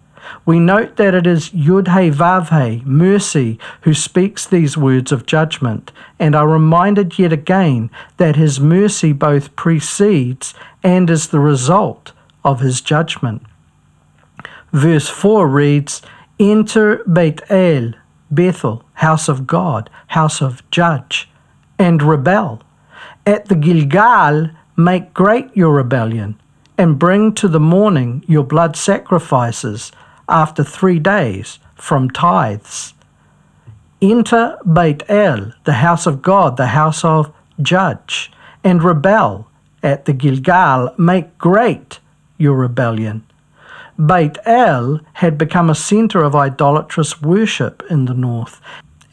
We 0.45 0.59
note 0.59 0.97
that 0.97 1.15
it 1.15 1.25
is 1.25 1.49
Yud-He 1.49 2.11
Vav-He, 2.11 2.83
mercy, 2.85 3.57
who 3.81 3.93
speaks 3.93 4.45
these 4.45 4.77
words 4.77 5.11
of 5.11 5.25
judgment, 5.25 5.91
and 6.19 6.35
are 6.35 6.47
reminded 6.47 7.17
yet 7.17 7.33
again 7.33 7.89
that 8.17 8.35
his 8.35 8.59
mercy 8.59 9.11
both 9.11 9.55
precedes 9.55 10.53
and 10.83 11.09
is 11.09 11.29
the 11.29 11.39
result 11.39 12.11
of 12.43 12.59
his 12.59 12.81
judgment. 12.81 13.41
Verse 14.71 15.09
4 15.09 15.47
reads, 15.47 16.01
Enter 16.39 17.03
Beit 17.05 17.41
El, 17.49 17.93
Bethel, 18.31 18.83
house 18.93 19.27
of 19.27 19.47
God, 19.47 19.89
house 20.07 20.41
of 20.41 20.69
judge, 20.71 21.29
and 21.77 22.01
rebel. 22.01 22.61
At 23.25 23.47
the 23.47 23.55
Gilgal, 23.55 24.49
make 24.77 25.13
great 25.13 25.55
your 25.55 25.73
rebellion, 25.73 26.39
and 26.77 26.99
bring 26.99 27.33
to 27.35 27.47
the 27.47 27.59
morning 27.59 28.23
your 28.27 28.43
blood 28.43 28.75
sacrifices 28.75 29.91
after 30.27 30.63
three 30.63 30.99
days 30.99 31.59
from 31.75 32.09
tithes. 32.09 32.93
Enter 34.01 34.57
Beit 34.65 35.03
El, 35.09 35.53
the 35.65 35.73
house 35.73 36.05
of 36.05 36.21
God, 36.21 36.55
the 36.55 36.67
house 36.67 37.03
of 37.03 37.33
judge, 37.61 38.31
and 38.63 38.83
rebel 38.83 39.49
at 39.83 40.05
the 40.05 40.13
Gilgal, 40.13 40.93
make 40.97 41.37
great 41.37 41.99
your 42.37 42.55
rebellion. 42.55 43.23
Beit 44.05 44.37
El 44.45 45.01
had 45.13 45.37
become 45.37 45.69
a 45.69 45.75
center 45.75 46.23
of 46.23 46.35
idolatrous 46.35 47.21
worship 47.21 47.83
in 47.89 48.05
the 48.05 48.13
north 48.13 48.61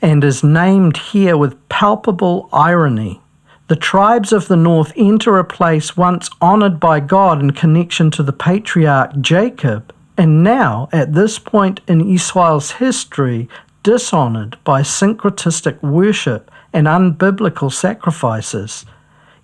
and 0.00 0.22
is 0.22 0.44
named 0.44 0.96
here 0.96 1.36
with 1.36 1.68
palpable 1.68 2.48
irony. 2.52 3.20
The 3.68 3.74
tribes 3.74 4.32
of 4.32 4.46
the 4.46 4.56
north 4.56 4.92
enter 4.96 5.38
a 5.38 5.44
place 5.44 5.96
once 5.96 6.30
honored 6.40 6.78
by 6.78 7.00
God 7.00 7.40
in 7.40 7.50
connection 7.50 8.12
to 8.12 8.22
the 8.22 8.32
patriarch 8.32 9.20
Jacob, 9.20 9.92
and 10.16 10.44
now, 10.44 10.88
at 10.92 11.14
this 11.14 11.40
point 11.40 11.80
in 11.88 12.08
Israel's 12.08 12.72
history, 12.72 13.48
dishonored 13.82 14.56
by 14.62 14.82
syncretistic 14.82 15.82
worship 15.82 16.48
and 16.72 16.86
unbiblical 16.86 17.72
sacrifices. 17.72 18.86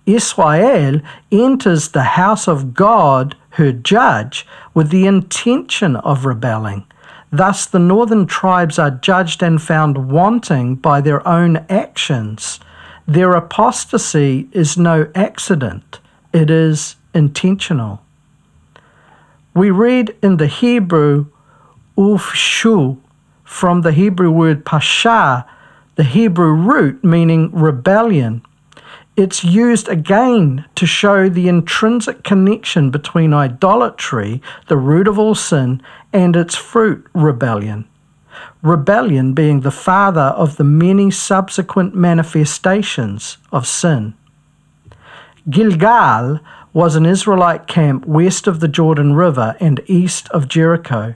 Israel 0.06 1.00
enters 1.30 1.88
the 1.88 2.02
house 2.02 2.48
of 2.48 2.74
God, 2.74 3.36
her 3.50 3.72
judge, 3.72 4.46
with 4.74 4.90
the 4.90 5.06
intention 5.06 5.96
of 5.96 6.24
rebelling. 6.24 6.84
Thus, 7.30 7.66
the 7.66 7.78
northern 7.78 8.26
tribes 8.26 8.78
are 8.78 8.90
judged 8.90 9.42
and 9.42 9.60
found 9.62 10.10
wanting 10.10 10.74
by 10.74 11.00
their 11.00 11.26
own 11.26 11.64
actions. 11.68 12.60
Their 13.06 13.32
apostasy 13.32 14.48
is 14.52 14.76
no 14.76 15.10
accident, 15.14 15.98
it 16.32 16.50
is 16.50 16.96
intentional. 17.14 18.02
We 19.54 19.70
read 19.70 20.14
in 20.22 20.38
the 20.38 20.46
Hebrew, 20.46 21.26
ufshu, 21.96 22.98
from 23.44 23.82
the 23.82 23.92
Hebrew 23.92 24.30
word 24.30 24.64
pasha, 24.64 25.46
the 25.96 26.04
Hebrew 26.04 26.52
root 26.52 27.04
meaning 27.04 27.50
rebellion. 27.52 28.42
It's 29.14 29.44
used 29.44 29.88
again 29.88 30.64
to 30.74 30.86
show 30.86 31.28
the 31.28 31.46
intrinsic 31.46 32.24
connection 32.24 32.90
between 32.90 33.34
idolatry, 33.34 34.40
the 34.68 34.78
root 34.78 35.06
of 35.06 35.18
all 35.18 35.34
sin, 35.34 35.82
and 36.14 36.34
its 36.34 36.54
fruit, 36.54 37.06
rebellion. 37.12 37.84
Rebellion 38.62 39.34
being 39.34 39.60
the 39.60 39.70
father 39.70 40.20
of 40.20 40.56
the 40.56 40.64
many 40.64 41.10
subsequent 41.10 41.94
manifestations 41.94 43.36
of 43.50 43.66
sin. 43.66 44.14
Gilgal 45.50 46.40
was 46.72 46.96
an 46.96 47.04
Israelite 47.04 47.66
camp 47.66 48.06
west 48.06 48.46
of 48.46 48.60
the 48.60 48.68
Jordan 48.68 49.12
River 49.12 49.56
and 49.60 49.82
east 49.86 50.28
of 50.30 50.48
Jericho. 50.48 51.14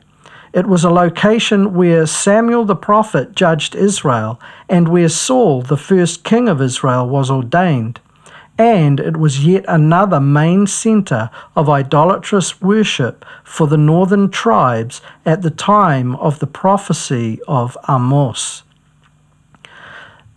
It 0.56 0.66
was 0.66 0.84
a 0.84 0.90
location 0.90 1.74
where 1.74 2.06
Samuel 2.06 2.64
the 2.64 2.74
prophet 2.74 3.34
judged 3.34 3.74
Israel 3.74 4.40
and 4.70 4.88
where 4.88 5.10
Saul, 5.10 5.60
the 5.60 5.76
first 5.76 6.24
king 6.24 6.48
of 6.48 6.62
Israel, 6.62 7.06
was 7.06 7.30
ordained. 7.30 8.00
And 8.56 8.98
it 8.98 9.18
was 9.18 9.44
yet 9.44 9.66
another 9.68 10.18
main 10.18 10.66
center 10.66 11.28
of 11.54 11.68
idolatrous 11.68 12.58
worship 12.62 13.22
for 13.44 13.66
the 13.66 13.76
northern 13.76 14.30
tribes 14.30 15.02
at 15.26 15.42
the 15.42 15.50
time 15.50 16.16
of 16.16 16.38
the 16.38 16.46
prophecy 16.46 17.38
of 17.46 17.76
Amos. 17.86 18.62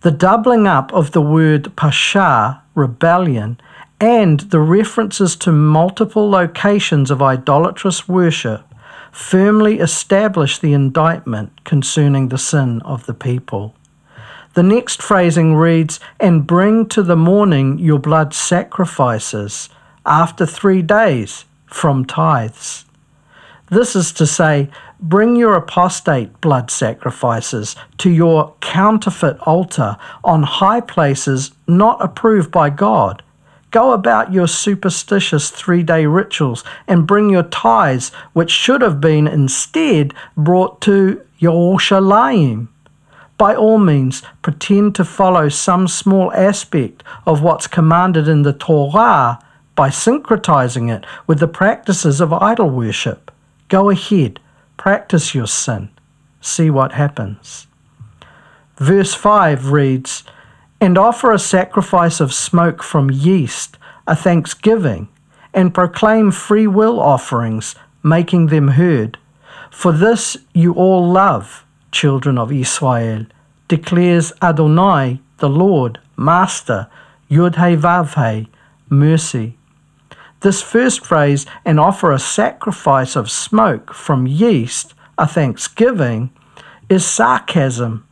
The 0.01 0.11
doubling 0.11 0.67
up 0.67 0.93
of 0.93 1.13
the 1.13 1.21
word 1.21 1.73
pasha, 1.77 2.61
rebellion, 2.75 3.57
and 4.01 4.41
the 4.41 4.59
references 4.59 5.37
to 5.37 5.53
multiple 5.53 6.29
locations 6.29 7.09
of 7.09 7.21
idolatrous 7.21 8.09
worship 8.09 8.65
firmly 9.11 9.79
establish 9.79 10.59
the 10.59 10.73
indictment 10.73 11.63
concerning 11.63 12.29
the 12.29 12.37
sin 12.37 12.81
of 12.83 13.05
the 13.05 13.13
people. 13.13 13.75
The 14.53 14.63
next 14.63 15.01
phrasing 15.01 15.55
reads, 15.55 15.99
And 16.19 16.47
bring 16.47 16.87
to 16.89 17.03
the 17.03 17.15
morning 17.15 17.79
your 17.79 17.99
blood 17.99 18.33
sacrifices 18.33 19.69
after 20.05 20.45
three 20.45 20.81
days 20.81 21.45
from 21.67 22.05
tithes. 22.05 22.85
This 23.69 23.95
is 23.95 24.11
to 24.13 24.25
say, 24.25 24.69
bring 24.99 25.35
your 25.35 25.55
apostate 25.55 26.41
blood 26.41 26.71
sacrifices 26.71 27.75
to 27.99 28.09
your 28.09 28.53
counterfeit 28.59 29.39
altar 29.41 29.97
on 30.23 30.43
high 30.43 30.81
places 30.81 31.51
not 31.67 32.01
approved 32.01 32.51
by 32.51 32.69
God 32.69 33.23
Go 33.71 33.91
about 33.91 34.33
your 34.33 34.47
superstitious 34.47 35.51
three 35.51 35.83
day 35.83 36.05
rituals 36.05 36.63
and 36.87 37.05
bring 37.05 37.29
your 37.29 37.43
tithes, 37.43 38.09
which 38.33 38.49
should 38.49 38.81
have 38.81 38.99
been 38.99 39.27
instead 39.27 40.13
brought 40.35 40.81
to 40.81 41.21
Yerushalayim. 41.39 42.67
By 43.37 43.55
all 43.55 43.77
means, 43.77 44.21
pretend 44.41 44.95
to 44.95 45.05
follow 45.05 45.47
some 45.49 45.87
small 45.87 46.33
aspect 46.33 47.03
of 47.25 47.41
what's 47.41 47.67
commanded 47.67 48.27
in 48.27 48.41
the 48.41 48.53
Torah 48.53 49.39
by 49.75 49.89
syncretizing 49.89 50.93
it 50.93 51.05
with 51.25 51.39
the 51.39 51.47
practices 51.47 52.19
of 52.19 52.33
idol 52.33 52.69
worship. 52.69 53.31
Go 53.69 53.89
ahead, 53.89 54.39
practice 54.75 55.33
your 55.33 55.47
sin, 55.47 55.89
see 56.41 56.69
what 56.69 56.91
happens. 56.91 57.67
Verse 58.75 59.13
5 59.13 59.71
reads, 59.71 60.23
and 60.81 60.97
offer 60.97 61.31
a 61.31 61.39
sacrifice 61.39 62.19
of 62.19 62.33
smoke 62.33 62.81
from 62.81 63.11
yeast, 63.11 63.77
a 64.07 64.15
thanksgiving, 64.15 65.09
and 65.53 65.73
proclaim 65.73 66.31
free 66.31 66.67
will 66.67 66.99
offerings, 66.99 67.75
making 68.03 68.47
them 68.47 68.69
heard. 68.69 69.17
For 69.71 69.91
this 69.91 70.37
you 70.53 70.73
all 70.73 71.09
love, 71.09 71.65
children 71.91 72.37
of 72.37 72.51
Israel, 72.51 73.25
declares 73.67 74.31
Adonai, 74.41 75.19
the 75.37 75.49
Lord, 75.49 75.99
Master, 76.15 76.87
Yud 77.29 77.55
He 77.55 78.47
mercy. 78.89 79.55
This 80.41 80.61
first 80.61 81.05
phrase, 81.05 81.45
and 81.65 81.79
offer 81.79 82.11
a 82.11 82.19
sacrifice 82.19 83.15
of 83.15 83.29
smoke 83.29 83.93
from 83.93 84.25
yeast, 84.25 84.93
a 85.17 85.27
thanksgiving, 85.27 86.31
is 86.87 87.05
sarcasm 87.05 88.05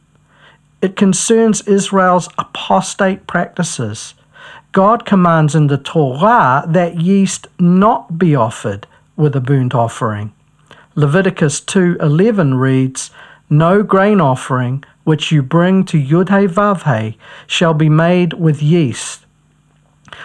it 0.81 0.95
concerns 0.95 1.61
Israel's 1.61 2.29
apostate 2.37 3.25
practices. 3.25 4.13
God 4.71 5.05
commands 5.05 5.55
in 5.55 5.67
the 5.67 5.77
Torah 5.77 6.63
that 6.67 7.01
yeast 7.01 7.47
not 7.59 8.19
be 8.19 8.35
offered 8.35 8.85
with 9.15 9.35
a 9.35 9.41
burnt 9.41 9.73
offering. 9.73 10.31
Leviticus 10.93 11.59
2:11 11.61 12.55
reads, 12.55 13.09
"No 13.49 13.81
grain 13.81 14.21
offering 14.21 14.83
which 15.03 15.31
you 15.31 15.41
bring 15.41 15.83
to 15.85 15.97
Yud-He 15.97 16.47
Vav-He 16.47 17.17
shall 17.47 17.73
be 17.73 17.89
made 17.89 18.33
with 18.33 18.61
yeast. 18.61 19.25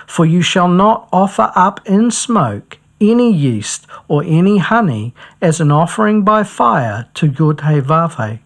For 0.06 0.26
you 0.26 0.42
shall 0.42 0.68
not 0.68 1.08
offer 1.12 1.50
up 1.54 1.80
in 1.86 2.10
smoke 2.10 2.78
any 3.00 3.32
yeast 3.32 3.86
or 4.08 4.22
any 4.26 4.58
honey 4.58 5.14
as 5.40 5.60
an 5.60 5.72
offering 5.72 6.22
by 6.22 6.42
fire 6.42 7.06
to 7.14 7.30
Yud-He 7.30 7.80
Vav-He." 7.80 8.40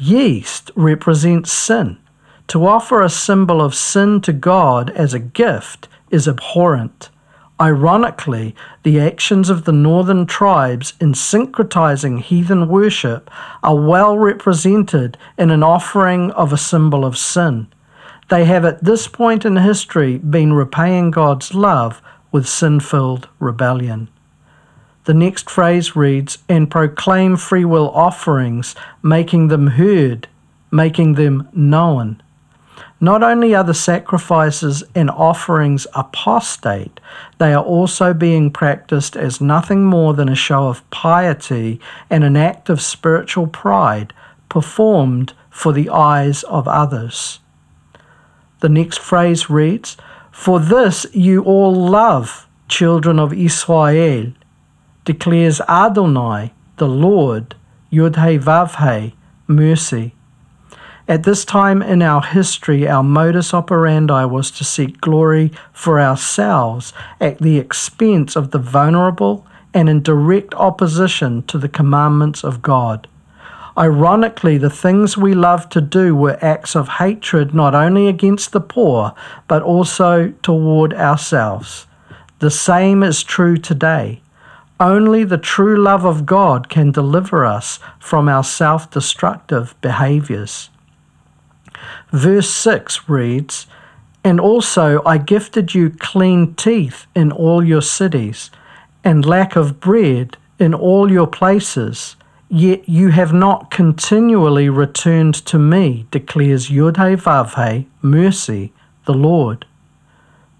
Yeast 0.00 0.70
represents 0.76 1.50
sin. 1.50 1.98
To 2.46 2.64
offer 2.64 3.02
a 3.02 3.10
symbol 3.10 3.60
of 3.60 3.74
sin 3.74 4.20
to 4.20 4.32
God 4.32 4.90
as 4.90 5.12
a 5.12 5.18
gift 5.18 5.88
is 6.08 6.28
abhorrent. 6.28 7.08
Ironically, 7.60 8.54
the 8.84 9.00
actions 9.00 9.50
of 9.50 9.64
the 9.64 9.72
northern 9.72 10.24
tribes 10.24 10.94
in 11.00 11.14
syncretizing 11.14 12.22
heathen 12.22 12.68
worship 12.68 13.28
are 13.64 13.74
well 13.74 14.16
represented 14.16 15.18
in 15.36 15.50
an 15.50 15.64
offering 15.64 16.30
of 16.30 16.52
a 16.52 16.56
symbol 16.56 17.04
of 17.04 17.18
sin. 17.18 17.66
They 18.30 18.44
have 18.44 18.64
at 18.64 18.84
this 18.84 19.08
point 19.08 19.44
in 19.44 19.56
history 19.56 20.18
been 20.18 20.52
repaying 20.52 21.10
God's 21.10 21.54
love 21.54 22.00
with 22.30 22.48
sin 22.48 22.78
filled 22.78 23.28
rebellion. 23.40 24.06
The 25.08 25.14
next 25.14 25.48
phrase 25.48 25.96
reads, 25.96 26.36
and 26.50 26.70
proclaim 26.70 27.38
free 27.38 27.64
will 27.64 27.88
offerings, 27.92 28.74
making 29.02 29.48
them 29.48 29.68
heard, 29.68 30.28
making 30.70 31.14
them 31.14 31.48
known. 31.54 32.20
Not 33.00 33.22
only 33.22 33.54
are 33.54 33.64
the 33.64 33.72
sacrifices 33.72 34.84
and 34.94 35.08
offerings 35.10 35.86
apostate, 35.94 37.00
they 37.38 37.54
are 37.54 37.64
also 37.64 38.12
being 38.12 38.50
practiced 38.50 39.16
as 39.16 39.40
nothing 39.40 39.86
more 39.86 40.12
than 40.12 40.28
a 40.28 40.34
show 40.34 40.68
of 40.68 40.84
piety 40.90 41.80
and 42.10 42.22
an 42.22 42.36
act 42.36 42.68
of 42.68 42.82
spiritual 42.82 43.46
pride 43.46 44.12
performed 44.50 45.32
for 45.48 45.72
the 45.72 45.88
eyes 45.88 46.42
of 46.42 46.68
others. 46.68 47.38
The 48.60 48.68
next 48.68 48.98
phrase 48.98 49.48
reads, 49.48 49.96
For 50.30 50.60
this 50.60 51.06
you 51.14 51.44
all 51.44 51.74
love, 51.74 52.46
children 52.68 53.18
of 53.18 53.32
Israel, 53.32 54.34
declares 55.08 55.62
Adonai, 55.70 56.52
the 56.76 56.86
Lord, 56.86 57.54
Yud-He 57.90 58.38
Vav-He, 58.38 59.14
mercy. 59.46 60.12
At 61.08 61.22
this 61.22 61.46
time 61.46 61.80
in 61.80 62.02
our 62.02 62.20
history, 62.20 62.86
our 62.86 63.02
modus 63.02 63.54
operandi 63.54 64.26
was 64.26 64.50
to 64.50 64.64
seek 64.64 65.00
glory 65.00 65.50
for 65.72 65.98
ourselves 65.98 66.92
at 67.22 67.38
the 67.38 67.56
expense 67.56 68.36
of 68.36 68.50
the 68.50 68.58
vulnerable 68.58 69.46
and 69.72 69.88
in 69.88 70.02
direct 70.02 70.52
opposition 70.56 71.42
to 71.44 71.56
the 71.56 71.70
commandments 71.70 72.44
of 72.44 72.60
God. 72.60 73.08
Ironically, 73.78 74.58
the 74.58 74.68
things 74.68 75.16
we 75.16 75.32
loved 75.32 75.72
to 75.72 75.80
do 75.80 76.14
were 76.14 76.44
acts 76.44 76.76
of 76.76 76.88
hatred 77.00 77.54
not 77.54 77.74
only 77.74 78.08
against 78.08 78.52
the 78.52 78.60
poor, 78.60 79.14
but 79.46 79.62
also 79.62 80.34
toward 80.42 80.92
ourselves. 80.92 81.86
The 82.40 82.50
same 82.50 83.02
is 83.02 83.22
true 83.22 83.56
today. 83.56 84.20
Only 84.80 85.24
the 85.24 85.38
true 85.38 85.76
love 85.76 86.04
of 86.04 86.24
God 86.24 86.68
can 86.68 86.92
deliver 86.92 87.44
us 87.44 87.80
from 87.98 88.28
our 88.28 88.44
self 88.44 88.90
destructive 88.90 89.74
behaviors. 89.80 90.70
Verse 92.10 92.48
6 92.50 93.08
reads, 93.08 93.66
And 94.22 94.40
also 94.40 95.02
I 95.04 95.18
gifted 95.18 95.74
you 95.74 95.90
clean 95.90 96.54
teeth 96.54 97.06
in 97.14 97.32
all 97.32 97.64
your 97.64 97.82
cities, 97.82 98.50
and 99.02 99.26
lack 99.26 99.56
of 99.56 99.80
bread 99.80 100.36
in 100.58 100.74
all 100.74 101.10
your 101.10 101.26
places. 101.26 102.14
Yet 102.48 102.88
you 102.88 103.08
have 103.08 103.32
not 103.32 103.70
continually 103.70 104.68
returned 104.68 105.34
to 105.46 105.58
me, 105.58 106.06
declares 106.10 106.70
Yudhe 106.70 107.86
mercy, 108.00 108.72
the 109.04 109.14
Lord. 109.14 109.66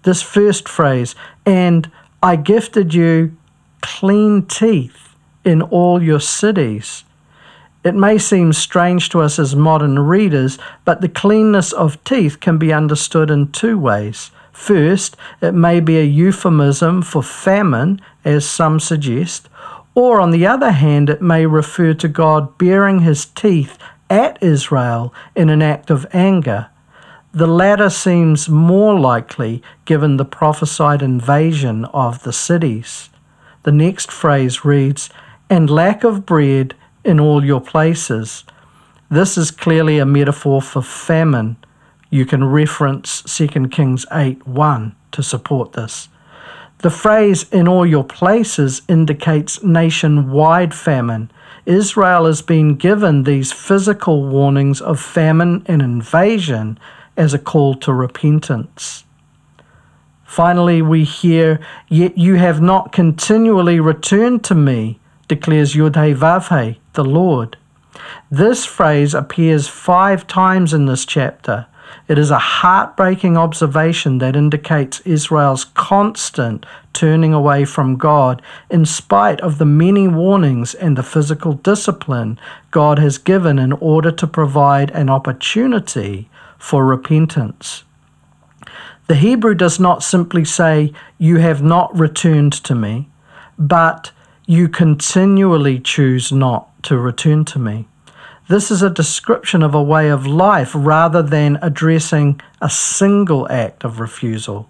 This 0.03 0.21
first 0.21 0.69
phrase, 0.69 1.15
and 1.45 1.89
I 2.21 2.35
gifted 2.35 2.93
you 2.93 3.35
clean 3.81 4.43
teeth 4.43 5.15
in 5.43 5.61
all 5.61 6.01
your 6.01 6.19
cities, 6.19 7.03
it 7.83 7.95
may 7.95 8.17
seem 8.17 8.51
strange 8.51 9.09
to 9.09 9.21
us 9.21 9.39
as 9.39 9.55
modern 9.55 9.99
readers, 9.99 10.59
but 10.83 10.99
the 10.99 11.07
cleanness 11.07 11.71
of 11.71 12.03
teeth 12.03 12.41
can 12.41 12.57
be 12.57 12.73
understood 12.73 13.31
in 13.31 13.51
two 13.51 13.77
ways. 13.77 14.31
First, 14.51 15.15
it 15.41 15.53
may 15.53 15.79
be 15.79 15.97
a 15.97 16.03
euphemism 16.03 17.01
for 17.01 17.23
famine, 17.23 18.01
as 18.25 18.45
some 18.45 18.81
suggest, 18.81 19.47
or 19.95 20.19
on 20.19 20.31
the 20.31 20.45
other 20.45 20.71
hand, 20.71 21.09
it 21.09 21.21
may 21.21 21.45
refer 21.45 21.93
to 21.93 22.07
God 22.09 22.57
baring 22.57 22.99
his 22.99 23.25
teeth 23.25 23.77
at 24.09 24.41
Israel 24.43 25.13
in 25.35 25.49
an 25.49 25.61
act 25.61 25.89
of 25.89 26.05
anger. 26.13 26.67
The 27.33 27.47
latter 27.47 27.89
seems 27.89 28.49
more 28.49 28.99
likely 28.99 29.63
given 29.85 30.17
the 30.17 30.25
prophesied 30.25 31.01
invasion 31.01 31.85
of 31.85 32.23
the 32.23 32.33
cities. 32.33 33.09
The 33.63 33.71
next 33.71 34.11
phrase 34.11 34.63
reads, 34.63 35.09
And 35.49 35.69
lack 35.69 36.03
of 36.03 36.25
bread 36.25 36.75
in 37.03 37.19
all 37.19 37.43
your 37.43 37.61
places. 37.61 38.43
This 39.09 39.37
is 39.37 39.51
clearly 39.51 39.97
a 39.97 40.05
metaphor 40.05 40.61
for 40.61 40.81
famine. 40.81 41.57
You 42.09 42.25
can 42.25 42.43
reference 42.43 43.21
2 43.23 43.67
Kings 43.69 44.05
8 44.11 44.47
1 44.47 44.95
to 45.11 45.23
support 45.23 45.73
this. 45.73 46.07
The 46.79 46.89
phrase 46.89 47.43
in 47.51 47.67
all 47.67 47.85
your 47.85 48.05
places 48.05 48.83
indicates 48.87 49.61
nationwide 49.61 50.73
famine. 50.73 51.29
Israel 51.65 52.25
has 52.25 52.41
been 52.41 52.75
given 52.75 53.23
these 53.23 53.51
physical 53.51 54.25
warnings 54.25 54.79
of 54.79 54.99
famine 54.99 55.63
and 55.65 55.81
invasion 55.81 56.79
as 57.17 57.33
a 57.33 57.39
call 57.39 57.75
to 57.75 57.91
repentance. 57.91 59.03
Finally, 60.29 60.79
we 60.79 61.03
hear, 61.03 61.59
Yet 61.87 62.15
you 62.15 62.35
have 62.35 62.61
not 62.61 62.91
continually 62.91 63.79
returned 63.79 64.43
to 64.43 64.53
me, 64.53 64.99
declares 65.27 65.73
Vavhe, 65.73 66.77
the 66.93 67.03
Lord. 67.03 67.57
This 68.29 68.63
phrase 68.63 69.15
appears 69.15 69.67
five 69.67 70.27
times 70.27 70.71
in 70.71 70.85
this 70.85 71.03
chapter. 71.03 71.65
It 72.07 72.19
is 72.19 72.29
a 72.29 72.37
heartbreaking 72.37 73.37
observation 73.37 74.19
that 74.19 74.35
indicates 74.35 74.99
Israel's 74.99 75.65
constant 75.65 76.63
turning 76.93 77.33
away 77.33 77.65
from 77.65 77.97
God 77.97 78.43
in 78.69 78.85
spite 78.85 79.41
of 79.41 79.57
the 79.57 79.65
many 79.65 80.07
warnings 80.07 80.75
and 80.75 80.95
the 80.95 81.01
physical 81.01 81.53
discipline 81.53 82.39
God 82.69 82.99
has 82.99 83.17
given 83.17 83.57
in 83.57 83.73
order 83.73 84.11
to 84.11 84.27
provide 84.27 84.91
an 84.91 85.09
opportunity 85.09 86.29
for 86.59 86.85
repentance. 86.85 87.83
The 89.09 89.15
Hebrew 89.15 89.55
does 89.55 89.79
not 89.79 90.03
simply 90.03 90.45
say, 90.45 90.93
You 91.17 91.37
have 91.37 91.63
not 91.63 91.97
returned 91.97 92.53
to 92.53 92.75
me, 92.75 93.09
but 93.57 94.11
you 94.45 94.69
continually 94.69 95.79
choose 95.79 96.31
not 96.31 96.67
to 96.83 96.95
return 96.95 97.43
to 97.45 97.57
me. 97.57 97.87
This 98.49 98.69
is 98.69 98.83
a 98.83 98.89
description 98.91 99.63
of 99.63 99.73
a 99.73 99.81
way 99.81 100.09
of 100.09 100.27
life 100.27 100.73
rather 100.75 101.23
than 101.23 101.57
addressing 101.59 102.39
a 102.61 102.69
single 102.69 103.51
act 103.51 103.83
of 103.83 103.99
refusal. 103.99 104.69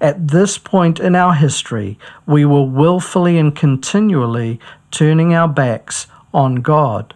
At 0.00 0.26
this 0.26 0.58
point 0.58 0.98
in 0.98 1.14
our 1.14 1.34
history, 1.34 2.00
we 2.26 2.44
were 2.44 2.64
willfully 2.64 3.38
and 3.38 3.54
continually 3.54 4.58
turning 4.90 5.34
our 5.34 5.46
backs 5.46 6.08
on 6.34 6.56
God. 6.56 7.14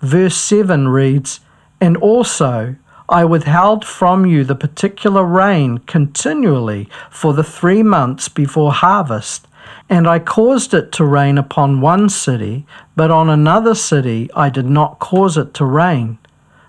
Verse 0.00 0.38
7 0.38 0.88
reads, 0.88 1.40
And 1.82 1.98
also 1.98 2.76
I 3.10 3.24
withheld 3.26 3.84
from 3.84 4.24
you 4.24 4.44
the 4.44 4.54
particular 4.54 5.24
rain 5.24 5.78
continually 5.78 6.88
for 7.10 7.34
the 7.34 7.44
three 7.44 7.82
months 7.82 8.28
before 8.28 8.72
harvest 8.72 9.46
and 9.90 10.06
I 10.06 10.20
caused 10.20 10.72
it 10.72 10.92
to 10.92 11.04
rain 11.04 11.36
upon 11.36 11.80
one 11.80 12.08
city, 12.08 12.64
but 12.94 13.10
on 13.10 13.28
another 13.28 13.74
city 13.74 14.30
I 14.36 14.48
did 14.48 14.66
not 14.66 15.00
cause 15.00 15.36
it 15.36 15.52
to 15.54 15.64
rain. 15.64 16.18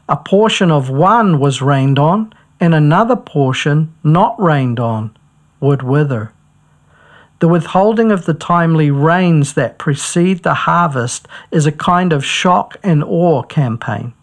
A 0.10 0.18
portion 0.18 0.72
of 0.72 0.90
one 0.90 1.40
was 1.40 1.62
rained 1.62 2.00
on, 2.00 2.34
and 2.60 2.74
another 2.74 3.16
portion 3.16 3.94
not 4.04 4.40
rained 4.42 4.80
on 4.80 5.16
would 5.60 5.84
wither. 5.84 6.34
The 7.40 7.48
withholding 7.48 8.12
of 8.12 8.26
the 8.26 8.34
timely 8.34 8.90
rains 8.90 9.54
that 9.54 9.78
precede 9.78 10.42
the 10.42 10.54
harvest 10.54 11.28
is 11.52 11.68
a 11.68 11.72
kind 11.72 12.14
of 12.14 12.26
shock 12.26 12.78
and 12.84 13.04
awe 13.04 13.44
campaign. 13.44 14.14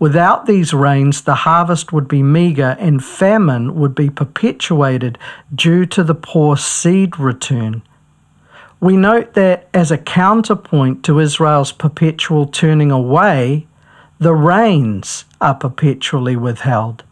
Without 0.00 0.46
these 0.46 0.72
rains, 0.72 1.20
the 1.20 1.34
harvest 1.46 1.92
would 1.92 2.08
be 2.08 2.22
meagre 2.22 2.74
and 2.80 3.04
famine 3.04 3.74
would 3.74 3.94
be 3.94 4.08
perpetuated 4.08 5.18
due 5.54 5.84
to 5.84 6.02
the 6.02 6.14
poor 6.14 6.56
seed 6.56 7.20
return. 7.20 7.82
We 8.80 8.96
note 8.96 9.34
that 9.34 9.68
as 9.74 9.90
a 9.90 9.98
counterpoint 9.98 11.04
to 11.04 11.20
Israel's 11.20 11.70
perpetual 11.70 12.46
turning 12.46 12.90
away, 12.90 13.66
the 14.18 14.32
rains 14.32 15.26
are 15.38 15.54
perpetually 15.54 16.34
withheld. 16.34 17.04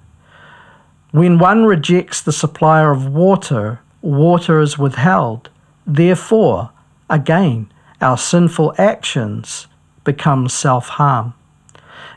When 1.11 1.39
one 1.39 1.67
rejects 1.67 2.23
the 2.23 2.33
supplier 2.33 2.91
of 2.91 3.07
water, 3.07 3.81
water 4.01 4.61
is 4.61 4.79
withheld. 4.79 5.51
Therefore, 5.87 6.71
again, 7.11 7.71
our 8.01 8.17
sinful 8.17 8.75
actions 8.79 9.67
become 10.05 10.49
self 10.49 10.89
harm. 10.89 11.35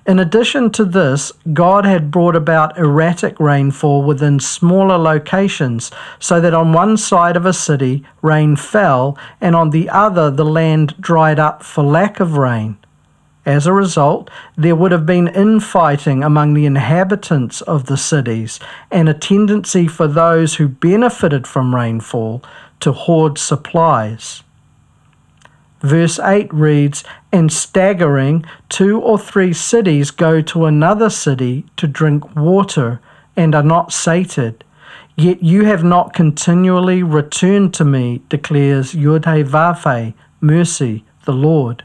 In 0.07 0.17
addition 0.17 0.71
to 0.71 0.83
this, 0.83 1.31
God 1.53 1.85
had 1.85 2.09
brought 2.09 2.35
about 2.35 2.77
erratic 2.77 3.39
rainfall 3.39 4.01
within 4.01 4.39
smaller 4.39 4.97
locations, 4.97 5.91
so 6.19 6.41
that 6.41 6.55
on 6.55 6.73
one 6.73 6.97
side 6.97 7.37
of 7.37 7.45
a 7.45 7.53
city 7.53 8.03
rain 8.23 8.55
fell, 8.55 9.15
and 9.39 9.55
on 9.55 9.69
the 9.69 9.89
other 9.89 10.31
the 10.31 10.45
land 10.45 10.95
dried 10.99 11.37
up 11.37 11.61
for 11.61 11.83
lack 11.83 12.19
of 12.19 12.37
rain. 12.37 12.77
As 13.45 13.67
a 13.67 13.73
result, 13.73 14.29
there 14.55 14.75
would 14.75 14.91
have 14.91 15.05
been 15.05 15.27
infighting 15.27 16.23
among 16.23 16.55
the 16.55 16.65
inhabitants 16.65 17.61
of 17.61 17.85
the 17.85 17.97
cities, 17.97 18.59
and 18.89 19.07
a 19.07 19.13
tendency 19.13 19.87
for 19.87 20.07
those 20.07 20.55
who 20.55 20.67
benefited 20.67 21.45
from 21.45 21.75
rainfall 21.75 22.43
to 22.79 22.91
hoard 22.91 23.37
supplies. 23.37 24.41
Verse 25.81 26.19
8 26.19 26.53
reads, 26.53 27.03
And 27.31 27.51
staggering, 27.51 28.45
two 28.69 28.99
or 28.99 29.17
three 29.17 29.53
cities 29.53 30.11
go 30.11 30.41
to 30.41 30.65
another 30.65 31.09
city 31.09 31.65
to 31.77 31.87
drink 31.87 32.35
water 32.35 32.99
and 33.35 33.55
are 33.55 33.63
not 33.63 33.91
sated. 33.91 34.63
Yet 35.15 35.43
you 35.43 35.65
have 35.65 35.83
not 35.83 36.13
continually 36.13 37.03
returned 37.03 37.73
to 37.75 37.85
me, 37.85 38.21
declares 38.29 38.93
Yudhe 38.93 40.13
mercy, 40.39 41.03
the 41.25 41.33
Lord. 41.33 41.83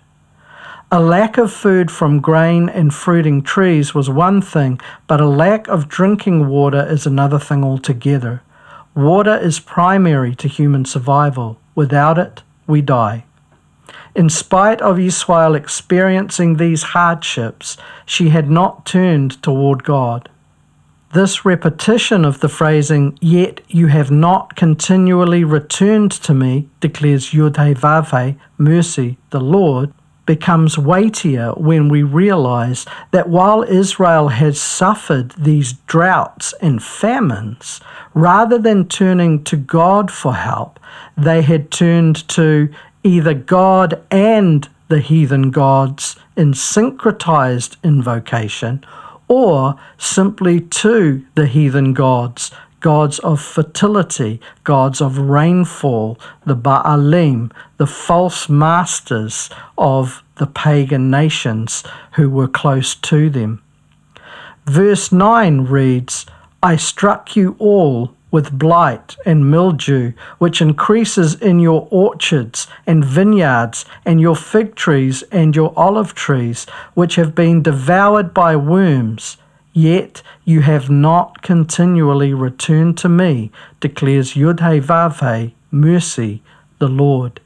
A 0.90 1.00
lack 1.00 1.36
of 1.36 1.52
food 1.52 1.90
from 1.90 2.20
grain 2.20 2.68
and 2.68 2.94
fruiting 2.94 3.42
trees 3.42 3.94
was 3.94 4.08
one 4.08 4.40
thing, 4.40 4.80
but 5.06 5.20
a 5.20 5.26
lack 5.26 5.66
of 5.68 5.88
drinking 5.88 6.48
water 6.48 6.86
is 6.88 7.06
another 7.06 7.38
thing 7.38 7.64
altogether. 7.64 8.40
Water 8.94 9.36
is 9.36 9.58
primary 9.60 10.34
to 10.36 10.48
human 10.48 10.84
survival. 10.84 11.58
Without 11.74 12.18
it, 12.18 12.42
we 12.66 12.80
die. 12.80 13.25
In 14.16 14.30
spite 14.30 14.80
of 14.80 14.98
Israel 14.98 15.54
experiencing 15.54 16.56
these 16.56 16.94
hardships, 16.94 17.76
she 18.06 18.30
had 18.30 18.48
not 18.48 18.86
turned 18.86 19.42
toward 19.42 19.84
God. 19.84 20.30
This 21.12 21.44
repetition 21.44 22.24
of 22.24 22.40
the 22.40 22.48
phrasing, 22.48 23.18
yet 23.20 23.60
you 23.68 23.88
have 23.88 24.10
not 24.10 24.56
continually 24.56 25.44
returned 25.44 26.12
to 26.12 26.32
me, 26.32 26.66
declares 26.80 27.32
Yud 27.32 28.36
mercy, 28.56 29.18
the 29.28 29.40
Lord, 29.40 29.92
becomes 30.24 30.78
weightier 30.78 31.52
when 31.52 31.90
we 31.90 32.02
realize 32.02 32.86
that 33.10 33.28
while 33.28 33.62
Israel 33.64 34.28
has 34.28 34.58
suffered 34.58 35.32
these 35.32 35.74
droughts 35.86 36.54
and 36.62 36.82
famines, 36.82 37.82
rather 38.14 38.58
than 38.58 38.88
turning 38.88 39.44
to 39.44 39.56
God 39.56 40.10
for 40.10 40.34
help, 40.34 40.80
they 41.16 41.42
had 41.42 41.70
turned 41.70 42.26
to 42.28 42.68
either 43.06 43.34
God 43.34 44.02
and 44.10 44.68
the 44.88 45.00
heathen 45.00 45.50
gods 45.50 46.16
in 46.36 46.52
syncretized 46.52 47.76
invocation, 47.82 48.84
or 49.28 49.78
simply 49.96 50.60
to 50.60 51.24
the 51.34 51.46
heathen 51.46 51.94
gods, 51.94 52.50
gods 52.80 53.18
of 53.20 53.40
fertility, 53.40 54.40
gods 54.64 55.00
of 55.00 55.18
rainfall, 55.18 56.18
the 56.44 56.56
Baalim, 56.56 57.50
the 57.76 57.86
false 57.86 58.48
masters 58.48 59.50
of 59.78 60.22
the 60.36 60.46
pagan 60.46 61.10
nations 61.10 61.82
who 62.12 62.28
were 62.28 62.48
close 62.48 62.94
to 62.94 63.30
them. 63.30 63.62
Verse 64.66 65.10
9 65.12 65.64
reads, 65.64 66.26
I 66.62 66.76
struck 66.76 67.36
you 67.36 67.56
all 67.58 68.14
with 68.30 68.58
blight 68.58 69.16
and 69.24 69.50
mildew, 69.50 70.12
which 70.38 70.60
increases 70.60 71.34
in 71.34 71.60
your 71.60 71.86
orchards 71.90 72.66
and 72.86 73.04
vineyards, 73.04 73.84
and 74.04 74.20
your 74.20 74.36
fig 74.36 74.74
trees 74.74 75.22
and 75.30 75.54
your 75.54 75.72
olive 75.76 76.14
trees, 76.14 76.64
which 76.94 77.14
have 77.14 77.34
been 77.34 77.62
devoured 77.62 78.34
by 78.34 78.56
worms. 78.56 79.36
Yet 79.72 80.22
you 80.44 80.62
have 80.62 80.88
not 80.88 81.42
continually 81.42 82.32
returned 82.32 82.96
to 82.98 83.08
me, 83.08 83.50
declares 83.80 84.34
Yudhe 84.34 85.52
mercy, 85.70 86.42
the 86.78 86.88
Lord. 86.88 87.40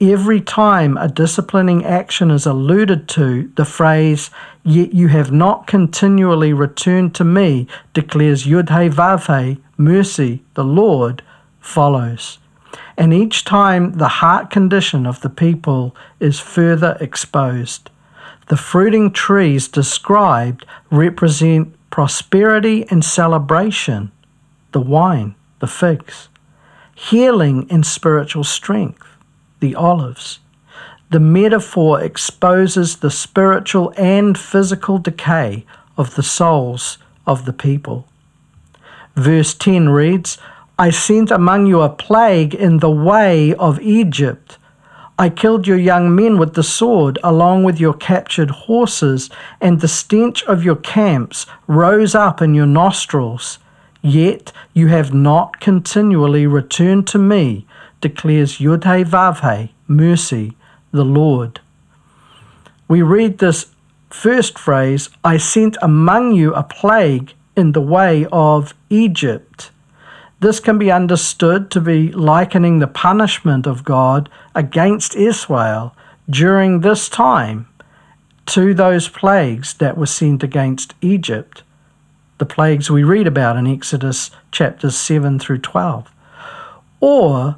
Every 0.00 0.40
time 0.40 0.96
a 0.96 1.08
disciplining 1.08 1.84
action 1.84 2.30
is 2.30 2.46
alluded 2.46 3.06
to, 3.10 3.52
the 3.56 3.66
phrase, 3.66 4.30
Yet 4.64 4.94
you 4.94 5.08
have 5.08 5.30
not 5.30 5.66
continually 5.66 6.54
returned 6.54 7.14
to 7.16 7.24
me, 7.24 7.66
declares 7.92 8.46
Yudhe 8.46 9.58
mercy, 9.76 10.42
the 10.54 10.64
Lord, 10.64 11.22
follows. 11.60 12.38
And 12.96 13.12
each 13.12 13.44
time 13.44 13.98
the 13.98 14.08
heart 14.08 14.50
condition 14.50 15.06
of 15.06 15.20
the 15.20 15.30
people 15.30 15.94
is 16.18 16.40
further 16.40 16.96
exposed. 17.00 17.90
The 18.48 18.56
fruiting 18.56 19.12
trees 19.12 19.68
described 19.68 20.64
represent 20.90 21.74
prosperity 21.90 22.86
and 22.90 23.04
celebration, 23.04 24.12
the 24.72 24.80
wine, 24.80 25.34
the 25.58 25.66
figs, 25.66 26.28
healing 26.94 27.66
and 27.70 27.84
spiritual 27.84 28.44
strength 28.44 29.09
the 29.60 29.74
olives. 29.74 30.40
The 31.10 31.20
metaphor 31.20 32.00
exposes 32.00 32.96
the 32.96 33.10
spiritual 33.10 33.92
and 33.96 34.38
physical 34.38 34.98
decay 34.98 35.64
of 35.96 36.14
the 36.14 36.22
souls 36.22 36.98
of 37.26 37.44
the 37.44 37.52
people. 37.52 38.06
Verse 39.16 39.54
10 39.54 39.88
reads, 39.88 40.38
I 40.78 40.90
sent 40.90 41.30
among 41.30 41.66
you 41.66 41.82
a 41.82 41.90
plague 41.90 42.54
in 42.54 42.78
the 42.78 42.90
way 42.90 43.54
of 43.54 43.80
Egypt. 43.80 44.56
I 45.18 45.28
killed 45.28 45.66
your 45.66 45.76
young 45.76 46.14
men 46.14 46.38
with 46.38 46.54
the 46.54 46.62
sword, 46.62 47.18
along 47.22 47.64
with 47.64 47.78
your 47.78 47.92
captured 47.92 48.50
horses, 48.50 49.28
and 49.60 49.80
the 49.80 49.88
stench 49.88 50.42
of 50.44 50.64
your 50.64 50.76
camps 50.76 51.44
rose 51.66 52.14
up 52.14 52.40
in 52.40 52.54
your 52.54 52.66
nostrils. 52.66 53.58
Yet 54.00 54.52
you 54.72 54.86
have 54.86 55.12
not 55.12 55.60
continually 55.60 56.46
returned 56.46 57.06
to 57.08 57.18
me 57.18 57.66
declares 58.00 58.58
Yudhe 58.58 59.04
Vavhe, 59.04 59.70
mercy, 59.86 60.54
the 60.92 61.04
Lord. 61.04 61.60
We 62.88 63.02
read 63.02 63.38
this 63.38 63.66
first 64.08 64.58
phrase, 64.58 65.08
I 65.24 65.36
sent 65.36 65.76
among 65.80 66.32
you 66.32 66.54
a 66.54 66.62
plague 66.62 67.34
in 67.56 67.72
the 67.72 67.80
way 67.80 68.26
of 68.32 68.74
Egypt. 68.88 69.70
This 70.40 70.58
can 70.58 70.78
be 70.78 70.90
understood 70.90 71.70
to 71.70 71.80
be 71.80 72.10
likening 72.12 72.78
the 72.78 72.86
punishment 72.86 73.66
of 73.66 73.84
God 73.84 74.28
against 74.54 75.14
Israel 75.14 75.94
during 76.28 76.80
this 76.80 77.08
time 77.08 77.68
to 78.46 78.74
those 78.74 79.08
plagues 79.08 79.74
that 79.74 79.96
were 79.96 80.06
sent 80.06 80.42
against 80.42 80.94
Egypt, 81.00 81.62
the 82.38 82.46
plagues 82.46 82.90
we 82.90 83.04
read 83.04 83.26
about 83.26 83.56
in 83.56 83.66
Exodus 83.66 84.30
chapters 84.50 84.96
7 84.96 85.38
through 85.38 85.58
12. 85.58 86.10
Or 87.00 87.56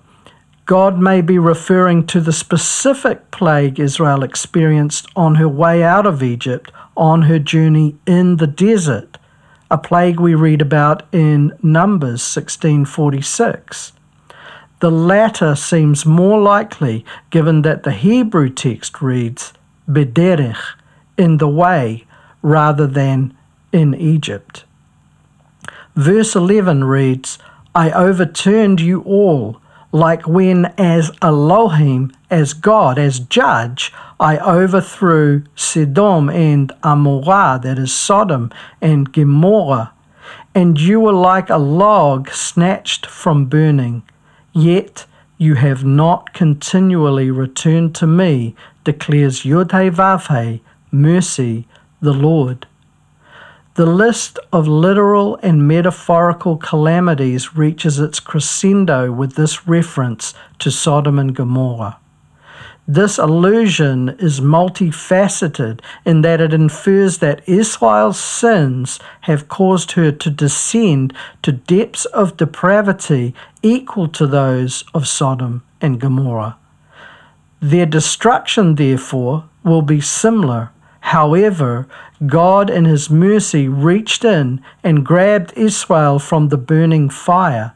God 0.66 0.98
may 0.98 1.20
be 1.20 1.38
referring 1.38 2.06
to 2.06 2.20
the 2.20 2.32
specific 2.32 3.30
plague 3.32 3.80
Israel 3.80 4.22
experienced 4.22 5.06
on 5.16 5.34
her 5.34 5.48
way 5.48 5.82
out 5.82 6.06
of 6.06 6.22
Egypt 6.22 6.70
on 6.96 7.22
her 7.22 7.38
journey 7.38 7.96
in 8.06 8.36
the 8.36 8.46
desert, 8.46 9.18
a 9.70 9.78
plague 9.78 10.20
we 10.20 10.34
read 10.34 10.62
about 10.62 11.02
in 11.12 11.52
Numbers 11.62 12.22
1646. 12.22 13.92
The 14.78 14.90
latter 14.90 15.56
seems 15.56 16.06
more 16.06 16.40
likely 16.40 17.04
given 17.30 17.62
that 17.62 17.82
the 17.82 17.92
Hebrew 17.92 18.48
text 18.48 19.02
reads 19.02 19.52
bederech, 19.88 20.60
in 21.16 21.38
the 21.38 21.48
way, 21.48 22.04
rather 22.40 22.86
than 22.86 23.36
in 23.72 23.94
Egypt. 23.94 24.64
Verse 25.96 26.34
11 26.36 26.84
reads, 26.84 27.38
I 27.74 27.90
overturned 27.90 28.80
you 28.80 29.00
all 29.02 29.61
like 29.92 30.26
when, 30.26 30.66
as 30.78 31.10
Elohim, 31.20 32.10
as 32.30 32.54
God, 32.54 32.98
as 32.98 33.18
judge, 33.18 33.92
I 34.18 34.38
overthrew 34.38 35.44
Sodom 35.54 36.30
and 36.30 36.72
Amorah, 36.82 37.60
that 37.62 37.78
is 37.78 37.92
Sodom 37.92 38.50
and 38.80 39.12
Gomorrah, 39.12 39.92
and 40.54 40.80
you 40.80 41.00
were 41.00 41.12
like 41.12 41.50
a 41.50 41.58
log 41.58 42.30
snatched 42.30 43.06
from 43.06 43.46
burning. 43.46 44.02
Yet 44.54 45.06
you 45.36 45.54
have 45.56 45.84
not 45.84 46.32
continually 46.32 47.30
returned 47.30 47.94
to 47.96 48.06
me, 48.06 48.54
declares 48.84 49.42
Yudhe 49.42 50.60
mercy, 50.90 51.66
the 52.00 52.12
Lord. 52.12 52.66
The 53.74 53.86
list 53.86 54.38
of 54.52 54.68
literal 54.68 55.38
and 55.42 55.66
metaphorical 55.66 56.58
calamities 56.58 57.56
reaches 57.56 57.98
its 57.98 58.20
crescendo 58.20 59.10
with 59.10 59.34
this 59.34 59.66
reference 59.66 60.34
to 60.58 60.70
Sodom 60.70 61.18
and 61.18 61.34
Gomorrah. 61.34 61.96
This 62.86 63.16
allusion 63.16 64.10
is 64.18 64.40
multifaceted 64.40 65.80
in 66.04 66.20
that 66.20 66.42
it 66.42 66.52
infers 66.52 67.18
that 67.18 67.48
Israel's 67.48 68.20
sins 68.20 68.98
have 69.22 69.48
caused 69.48 69.92
her 69.92 70.12
to 70.12 70.30
descend 70.30 71.14
to 71.40 71.52
depths 71.52 72.04
of 72.06 72.36
depravity 72.36 73.34
equal 73.62 74.08
to 74.08 74.26
those 74.26 74.84
of 74.92 75.08
Sodom 75.08 75.62
and 75.80 75.98
Gomorrah. 75.98 76.58
Their 77.60 77.86
destruction, 77.86 78.74
therefore, 78.74 79.44
will 79.64 79.82
be 79.82 80.02
similar 80.02 80.72
However, 81.02 81.88
God 82.26 82.70
in 82.70 82.84
His 82.84 83.10
mercy 83.10 83.68
reached 83.68 84.24
in 84.24 84.62
and 84.84 85.04
grabbed 85.04 85.52
Israel 85.56 86.18
from 86.18 86.48
the 86.48 86.56
burning 86.56 87.10
fire, 87.10 87.72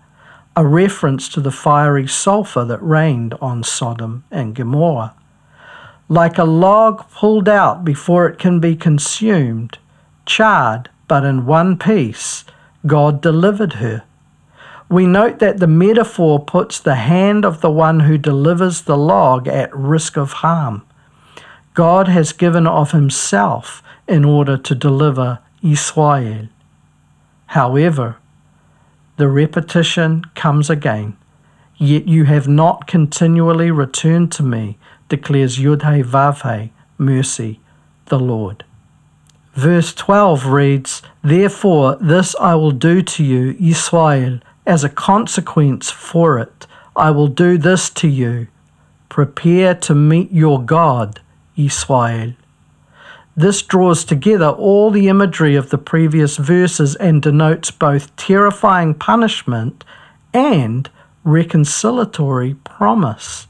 a 0.54 0.64
reference 0.64 1.28
to 1.30 1.40
the 1.40 1.50
fiery 1.50 2.06
sulfur 2.06 2.64
that 2.64 2.82
rained 2.82 3.34
on 3.40 3.64
Sodom 3.64 4.24
and 4.30 4.54
Gomorrah. 4.54 5.14
Like 6.08 6.38
a 6.38 6.44
log 6.44 7.10
pulled 7.10 7.48
out 7.48 7.84
before 7.84 8.28
it 8.28 8.38
can 8.38 8.60
be 8.60 8.76
consumed, 8.76 9.78
charred 10.24 10.88
but 11.08 11.24
in 11.24 11.46
one 11.46 11.78
piece, 11.78 12.44
God 12.86 13.20
delivered 13.20 13.74
her. 13.74 14.04
We 14.88 15.06
note 15.06 15.40
that 15.40 15.58
the 15.58 15.66
metaphor 15.66 16.44
puts 16.44 16.78
the 16.78 16.94
hand 16.94 17.44
of 17.44 17.60
the 17.60 17.70
one 17.70 18.00
who 18.00 18.18
delivers 18.18 18.82
the 18.82 18.96
log 18.96 19.48
at 19.48 19.74
risk 19.74 20.16
of 20.16 20.34
harm. 20.34 20.82
God 21.74 22.08
has 22.08 22.32
given 22.32 22.66
of 22.66 22.92
himself 22.92 23.82
in 24.08 24.24
order 24.24 24.56
to 24.56 24.74
deliver 24.74 25.38
Israel. 25.62 26.48
However, 27.46 28.16
the 29.16 29.28
repetition 29.28 30.24
comes 30.34 30.68
again. 30.68 31.16
Yet 31.78 32.08
you 32.08 32.24
have 32.24 32.48
not 32.48 32.86
continually 32.86 33.70
returned 33.70 34.32
to 34.32 34.42
me, 34.42 34.78
declares 35.08 35.58
Yudhe 35.58 36.70
mercy, 36.98 37.60
the 38.06 38.18
Lord. 38.18 38.64
Verse 39.54 39.94
12 39.94 40.46
reads, 40.46 41.02
Therefore, 41.22 41.96
this 41.96 42.34
I 42.36 42.54
will 42.54 42.72
do 42.72 43.02
to 43.02 43.24
you, 43.24 43.56
Israel, 43.58 44.40
as 44.66 44.84
a 44.84 44.88
consequence 44.88 45.90
for 45.90 46.38
it. 46.38 46.66
I 46.94 47.10
will 47.10 47.28
do 47.28 47.56
this 47.58 47.90
to 47.90 48.08
you. 48.08 48.48
Prepare 49.08 49.74
to 49.74 49.94
meet 49.94 50.32
your 50.32 50.62
God, 50.62 51.20
Israel. 51.56 52.34
This 53.36 53.60
draws 53.60 54.02
together 54.04 54.48
all 54.48 54.90
the 54.90 55.08
imagery 55.08 55.56
of 55.56 55.68
the 55.68 55.78
previous 55.78 56.38
verses 56.38 56.96
and 56.96 57.20
denotes 57.20 57.70
both 57.70 58.14
terrifying 58.16 58.94
punishment 58.94 59.84
and 60.32 60.88
reconciliatory 61.24 62.56
promise. 62.64 63.46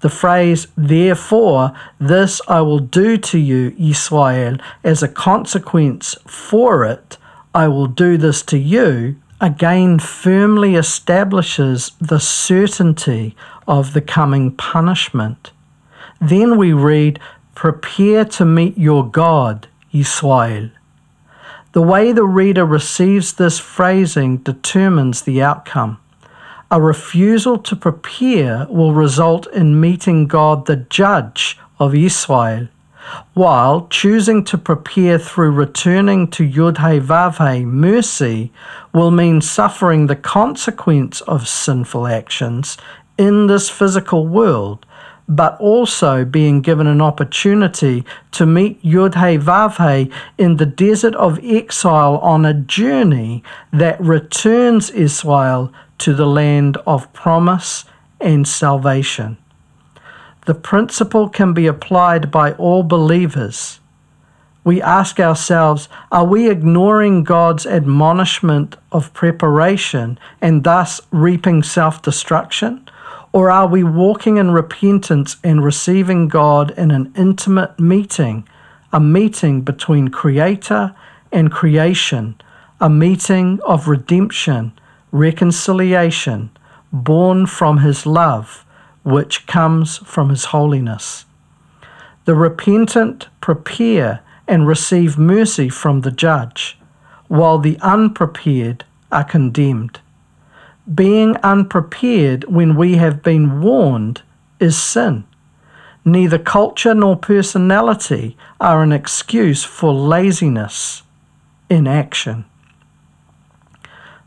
The 0.00 0.08
phrase, 0.08 0.68
therefore, 0.76 1.72
this 1.98 2.40
I 2.48 2.60
will 2.62 2.78
do 2.78 3.18
to 3.18 3.38
you, 3.38 3.74
Israel, 3.78 4.56
as 4.82 5.02
a 5.02 5.08
consequence 5.08 6.16
for 6.26 6.84
it, 6.84 7.18
I 7.54 7.68
will 7.68 7.86
do 7.86 8.16
this 8.16 8.42
to 8.44 8.58
you, 8.58 9.16
again 9.40 9.98
firmly 9.98 10.76
establishes 10.76 11.92
the 12.00 12.20
certainty 12.20 13.34
of 13.66 13.92
the 13.92 14.00
coming 14.00 14.52
punishment. 14.52 15.50
Then 16.20 16.56
we 16.56 16.72
read, 16.72 17.18
Prepare 17.56 18.26
to 18.26 18.44
meet 18.44 18.76
your 18.76 19.10
God, 19.10 19.66
Israel. 19.90 20.68
The 21.72 21.80
way 21.80 22.12
the 22.12 22.26
reader 22.26 22.66
receives 22.66 23.32
this 23.32 23.58
phrasing 23.58 24.36
determines 24.36 25.22
the 25.22 25.42
outcome. 25.42 25.96
A 26.70 26.78
refusal 26.78 27.56
to 27.60 27.74
prepare 27.74 28.66
will 28.68 28.92
result 28.92 29.46
in 29.54 29.80
meeting 29.80 30.26
God, 30.26 30.66
the 30.66 30.76
judge 30.76 31.58
of 31.80 31.94
Israel, 31.94 32.68
while 33.32 33.86
choosing 33.88 34.44
to 34.44 34.58
prepare 34.58 35.18
through 35.18 35.52
returning 35.52 36.28
to 36.32 36.46
Yud 36.46 36.76
Vav 36.76 37.64
mercy 37.64 38.52
will 38.92 39.10
mean 39.10 39.40
suffering 39.40 40.08
the 40.08 40.16
consequence 40.16 41.22
of 41.22 41.48
sinful 41.48 42.06
actions 42.06 42.76
in 43.16 43.46
this 43.46 43.70
physical 43.70 44.26
world 44.26 44.85
but 45.28 45.58
also 45.60 46.24
being 46.24 46.60
given 46.60 46.86
an 46.86 47.00
opportunity 47.00 48.04
to 48.30 48.46
meet 48.46 48.82
Yud 48.82 49.14
Vav 49.14 50.12
in 50.38 50.56
the 50.56 50.66
desert 50.66 51.14
of 51.16 51.40
exile 51.42 52.18
on 52.18 52.44
a 52.44 52.54
journey 52.54 53.42
that 53.72 54.00
returns 54.00 54.90
Israel 54.90 55.72
to 55.98 56.14
the 56.14 56.26
land 56.26 56.76
of 56.86 57.12
promise 57.12 57.84
and 58.20 58.46
salvation. 58.46 59.36
The 60.46 60.54
principle 60.54 61.28
can 61.28 61.52
be 61.54 61.66
applied 61.66 62.30
by 62.30 62.52
all 62.52 62.84
believers. 62.84 63.80
We 64.62 64.80
ask 64.82 65.18
ourselves, 65.20 65.88
are 66.10 66.24
we 66.24 66.50
ignoring 66.50 67.24
God's 67.24 67.66
admonishment 67.66 68.76
of 68.92 69.12
preparation 69.12 70.18
and 70.40 70.64
thus 70.64 71.00
reaping 71.10 71.62
self 71.62 72.02
destruction? 72.02 72.85
Or 73.36 73.50
are 73.50 73.66
we 73.66 73.84
walking 73.84 74.38
in 74.38 74.50
repentance 74.52 75.36
and 75.44 75.62
receiving 75.62 76.26
God 76.26 76.70
in 76.70 76.90
an 76.90 77.12
intimate 77.14 77.78
meeting, 77.78 78.48
a 78.94 78.98
meeting 78.98 79.60
between 79.60 80.08
Creator 80.08 80.94
and 81.30 81.52
creation, 81.52 82.40
a 82.80 82.88
meeting 82.88 83.60
of 83.66 83.88
redemption, 83.88 84.72
reconciliation, 85.12 86.48
born 86.90 87.44
from 87.44 87.80
His 87.80 88.06
love, 88.06 88.64
which 89.04 89.46
comes 89.46 89.98
from 89.98 90.30
His 90.30 90.46
holiness? 90.46 91.26
The 92.24 92.34
repentant 92.34 93.28
prepare 93.42 94.20
and 94.48 94.66
receive 94.66 95.18
mercy 95.18 95.68
from 95.68 96.00
the 96.00 96.10
judge, 96.10 96.78
while 97.28 97.58
the 97.58 97.76
unprepared 97.82 98.84
are 99.12 99.24
condemned. 99.24 100.00
Being 100.94 101.36
unprepared 101.38 102.44
when 102.44 102.76
we 102.76 102.96
have 102.96 103.22
been 103.22 103.60
warned 103.60 104.22
is 104.60 104.80
sin. 104.80 105.24
Neither 106.04 106.38
culture 106.38 106.94
nor 106.94 107.16
personality 107.16 108.36
are 108.60 108.82
an 108.84 108.92
excuse 108.92 109.64
for 109.64 109.92
laziness 109.92 111.02
in 111.68 111.88
action. 111.88 112.44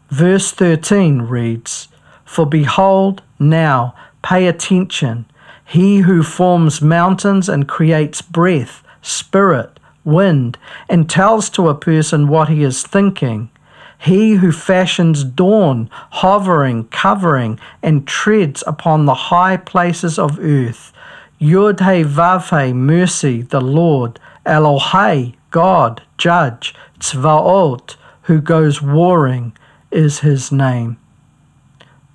Verse 0.10 0.52
13 0.52 1.22
reads, 1.22 1.88
For 2.26 2.46
behold, 2.46 3.22
now, 3.40 3.96
pay 4.22 4.48
attention, 4.48 5.26
he 5.66 6.00
who 6.00 6.24
forms 6.24 6.82
mountains 6.82 7.48
and 7.48 7.70
creates 7.70 8.22
breath, 8.22 8.84
spirit, 9.02 9.80
wind, 10.04 10.58
and 10.90 11.10
tells 11.10 11.50
to 11.52 11.70
a 11.70 11.76
person 11.76 12.28
what 12.28 12.50
he 12.50 12.64
is 12.64 12.84
thinking 12.84 13.50
he 14.00 14.36
who 14.36 14.54
fashions 14.54 15.26
dawn, 15.26 15.90
hovering, 15.92 16.86
covering, 16.86 17.60
and 17.84 18.08
treads 18.08 18.64
upon 18.66 19.06
the 19.06 19.14
high 19.14 19.58
places 19.58 20.18
of 20.18 20.40
earth. 20.40 20.94
Yud 21.40 21.80
He 21.80 22.04
Vav 22.06 22.66
He, 22.66 22.72
mercy, 22.72 23.42
the 23.42 23.60
Lord. 23.60 24.18
Elohai, 24.46 25.36
God, 25.52 26.02
judge. 26.18 26.74
Tzvaot, 27.00 27.98
who 28.24 28.40
goes 28.40 28.82
warring, 28.82 29.52
is 29.92 30.20
his 30.20 30.50
name. 30.50 30.98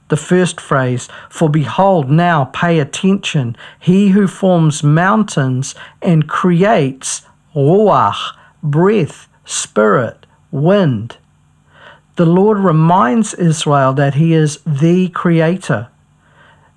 The 0.08 0.16
first 0.16 0.60
phrase, 0.60 1.10
for 1.28 1.50
behold, 1.50 2.10
now 2.10 2.46
pay 2.46 2.78
attention, 2.78 3.56
he 3.78 4.08
who 4.08 4.26
forms 4.26 4.82
mountains 4.82 5.74
and 6.00 6.28
creates 6.28 7.22
ruach, 7.54 8.34
breath, 8.62 9.28
spirit, 9.44 10.24
wind 10.50 11.18
the 12.16 12.26
Lord 12.26 12.58
reminds 12.58 13.34
Israel 13.34 13.92
that 13.94 14.14
He 14.14 14.34
is 14.34 14.60
the 14.64 15.08
Creator, 15.08 15.88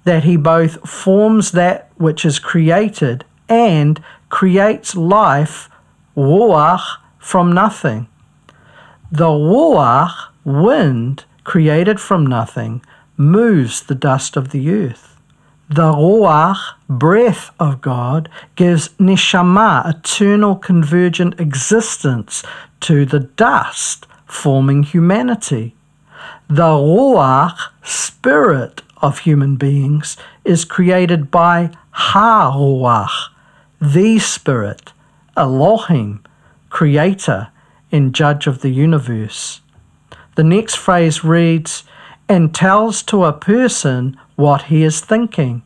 that 0.04 0.23
He 0.23 0.38
both 0.38 0.88
forms 0.89 1.52
that 1.52 1.89
which 1.97 2.26
is 2.26 2.39
created 2.39 3.23
and 3.47 4.02
creates 4.30 4.95
life, 4.95 5.69
ruach, 6.15 6.97
from 7.19 7.52
nothing. 7.52 8.08
The 9.12 9.26
ruach, 9.26 10.13
wind, 10.43 11.26
created 11.43 12.00
from 12.00 12.26
nothing, 12.26 12.82
moves 13.15 13.84
the 13.84 13.95
dust 13.95 14.38
of 14.38 14.50
the 14.52 14.69
earth. 14.69 15.17
The 15.69 15.91
ruach, 15.91 16.60
breath 16.89 17.52
of 17.60 17.82
God, 17.82 18.30
gives 18.56 18.89
neshama, 19.00 19.88
eternal 19.88 20.56
convergent 20.56 21.39
existence, 21.39 22.43
to 22.82 23.06
the 23.06 23.19
dust 23.19 24.08
forming 24.28 24.84
humanity. 24.84 25.74
The 26.48 26.63
Ruach, 26.63 27.58
spirit 27.84 28.82
of 29.02 29.20
human 29.20 29.56
beings, 29.56 30.18
is 30.46 30.66
created 30.66 31.32
by 31.32 31.72
Ha 31.92 32.54
Ruach, 32.56 33.30
the 33.82 34.20
Spirit, 34.20 34.92
Elohim, 35.36 36.24
Creator 36.70 37.48
and 37.92 38.13
Judge 38.13 38.48
of 38.48 38.62
the 38.62 38.70
universe. 38.70 39.62
The 40.36 40.44
next 40.44 40.76
phrase 40.76 41.24
reads, 41.24 41.84
and 42.30 42.54
tells 42.54 43.02
to 43.04 43.24
a 43.24 43.34
person 43.34 44.18
what 44.36 44.63
he 44.63 44.84
is 44.84 45.00
thinking. 45.00 45.62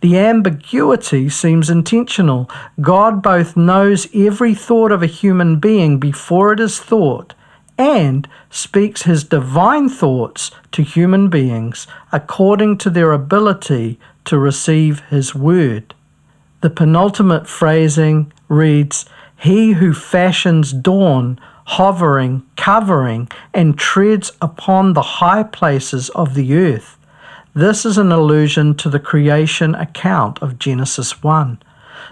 The 0.00 0.18
ambiguity 0.18 1.28
seems 1.28 1.70
intentional. 1.70 2.48
God 2.80 3.22
both 3.22 3.56
knows 3.56 4.06
every 4.14 4.54
thought 4.54 4.92
of 4.92 5.02
a 5.02 5.06
human 5.06 5.58
being 5.58 5.98
before 5.98 6.52
it 6.52 6.60
is 6.60 6.78
thought 6.78 7.34
and 7.76 8.28
speaks 8.50 9.02
his 9.02 9.24
divine 9.24 9.88
thoughts 9.88 10.50
to 10.72 10.82
human 10.82 11.28
beings 11.28 11.86
according 12.12 12.78
to 12.78 12.90
their 12.90 13.12
ability 13.12 13.98
to 14.24 14.38
receive 14.38 15.00
his 15.10 15.34
word. 15.34 15.94
The 16.60 16.70
penultimate 16.70 17.46
phrasing 17.46 18.32
reads, 18.48 19.04
He 19.36 19.72
who 19.72 19.92
fashions 19.92 20.72
dawn, 20.72 21.38
hovering, 21.66 22.42
covering, 22.56 23.28
and 23.52 23.78
treads 23.78 24.32
upon 24.40 24.92
the 24.92 25.02
high 25.02 25.42
places 25.42 26.08
of 26.10 26.34
the 26.34 26.54
earth. 26.54 26.96
This 27.54 27.84
is 27.84 27.98
an 27.98 28.10
allusion 28.10 28.74
to 28.76 28.88
the 28.88 28.98
creation 28.98 29.74
account 29.74 30.42
of 30.42 30.58
Genesis 30.58 31.22
1. 31.22 31.58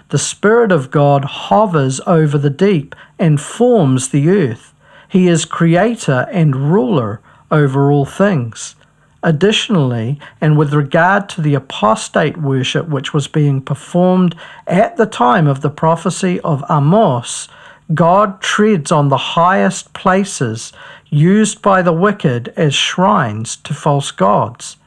The 0.09 0.17
Spirit 0.17 0.71
of 0.71 0.91
God 0.91 1.25
hovers 1.25 1.99
over 2.05 2.37
the 2.37 2.49
deep 2.49 2.95
and 3.19 3.41
forms 3.41 4.09
the 4.09 4.29
earth. 4.29 4.72
He 5.13 5.27
is 5.27 5.45
creator 5.45 6.27
and 6.31 6.73
ruler 6.73 7.21
over 7.51 7.91
all 7.91 8.03
things. 8.03 8.73
Additionally, 9.21 10.19
and 10.41 10.57
with 10.57 10.73
regard 10.73 11.29
to 11.29 11.41
the 11.41 11.53
apostate 11.53 12.35
worship 12.35 12.87
which 12.87 13.13
was 13.13 13.27
being 13.27 13.61
performed 13.61 14.35
at 14.65 14.97
the 14.97 15.05
time 15.05 15.45
of 15.45 15.61
the 15.61 15.69
prophecy 15.69 16.39
of 16.39 16.63
Amos, 16.67 17.47
God 17.93 18.41
treads 18.41 18.91
on 18.91 19.09
the 19.09 19.35
highest 19.37 19.93
places 19.93 20.73
used 21.11 21.61
by 21.61 21.83
the 21.83 21.93
wicked 21.93 22.51
as 22.57 22.73
shrines 22.73 23.57
to 23.57 23.75
false 23.75 24.09
gods. 24.09 24.77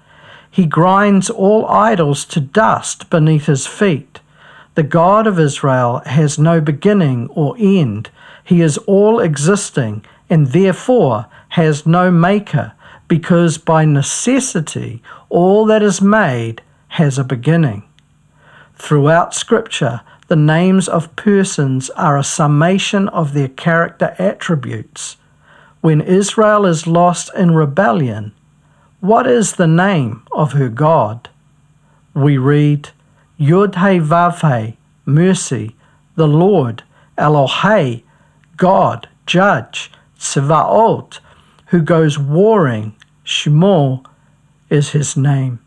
He 0.50 0.66
grinds 0.66 1.30
all 1.30 1.68
idols 1.68 2.24
to 2.24 2.40
dust 2.40 3.10
beneath 3.10 3.46
his 3.46 3.68
feet. 3.68 4.18
The 4.74 4.82
God 4.82 5.28
of 5.28 5.38
Israel 5.38 6.02
has 6.04 6.36
no 6.36 6.60
beginning 6.60 7.28
or 7.28 7.54
end. 7.60 8.10
He 8.42 8.60
is 8.60 8.76
all 8.78 9.20
existing 9.20 10.04
and 10.28 10.48
therefore 10.48 11.26
has 11.50 11.86
no 11.86 12.10
maker, 12.10 12.72
because 13.08 13.58
by 13.58 13.84
necessity 13.84 15.02
all 15.28 15.64
that 15.66 15.82
is 15.82 16.00
made 16.00 16.62
has 16.88 17.18
a 17.18 17.24
beginning. 17.24 17.82
Throughout 18.74 19.34
Scripture, 19.34 20.00
the 20.28 20.36
names 20.36 20.88
of 20.88 21.14
persons 21.16 21.88
are 21.90 22.18
a 22.18 22.24
summation 22.24 23.08
of 23.08 23.32
their 23.32 23.48
character 23.48 24.14
attributes. 24.18 25.16
When 25.80 26.00
Israel 26.00 26.66
is 26.66 26.86
lost 26.86 27.30
in 27.34 27.52
rebellion, 27.52 28.32
what 29.00 29.26
is 29.26 29.52
the 29.52 29.68
name 29.68 30.22
of 30.32 30.52
her 30.52 30.68
God? 30.68 31.28
We 32.12 32.38
read, 32.38 32.90
Yud 33.38 33.74
He 33.74 34.00
Vav 34.00 34.40
He, 34.40 34.76
mercy, 35.04 35.76
the 36.16 36.26
Lord, 36.26 36.82
Elohei, 37.16 38.02
God, 38.56 39.08
judge, 39.26 39.92
Tsevaot, 40.18 41.18
who 41.66 41.82
goes 41.82 42.18
warring, 42.18 42.94
Shemo 43.24 44.04
is 44.70 44.90
his 44.90 45.16
name. 45.16 45.60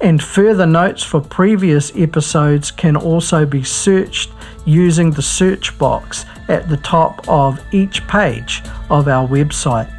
and 0.00 0.22
further 0.22 0.66
notes 0.66 1.02
for 1.02 1.20
previous 1.20 1.92
episodes 1.96 2.70
can 2.70 2.96
also 2.96 3.44
be 3.44 3.64
searched 3.64 4.30
using 4.64 5.10
the 5.10 5.22
search 5.22 5.76
box 5.78 6.24
at 6.48 6.68
the 6.68 6.76
top 6.78 7.28
of 7.28 7.60
each 7.72 8.06
page 8.06 8.62
of 8.88 9.08
our 9.08 9.26
website. 9.26 9.90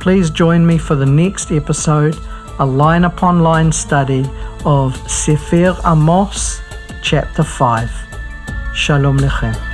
Please 0.00 0.30
join 0.30 0.66
me 0.66 0.78
for 0.78 0.96
the 0.96 1.06
next 1.06 1.52
episode, 1.52 2.16
a 2.58 2.66
line 2.66 3.04
upon 3.04 3.42
line 3.42 3.70
study 3.70 4.26
of 4.64 4.96
Sefer 5.08 5.76
Amos, 5.86 6.60
chapter 7.02 7.44
5. 7.44 7.88
Shalom 8.74 9.18
Lachem. 9.18 9.67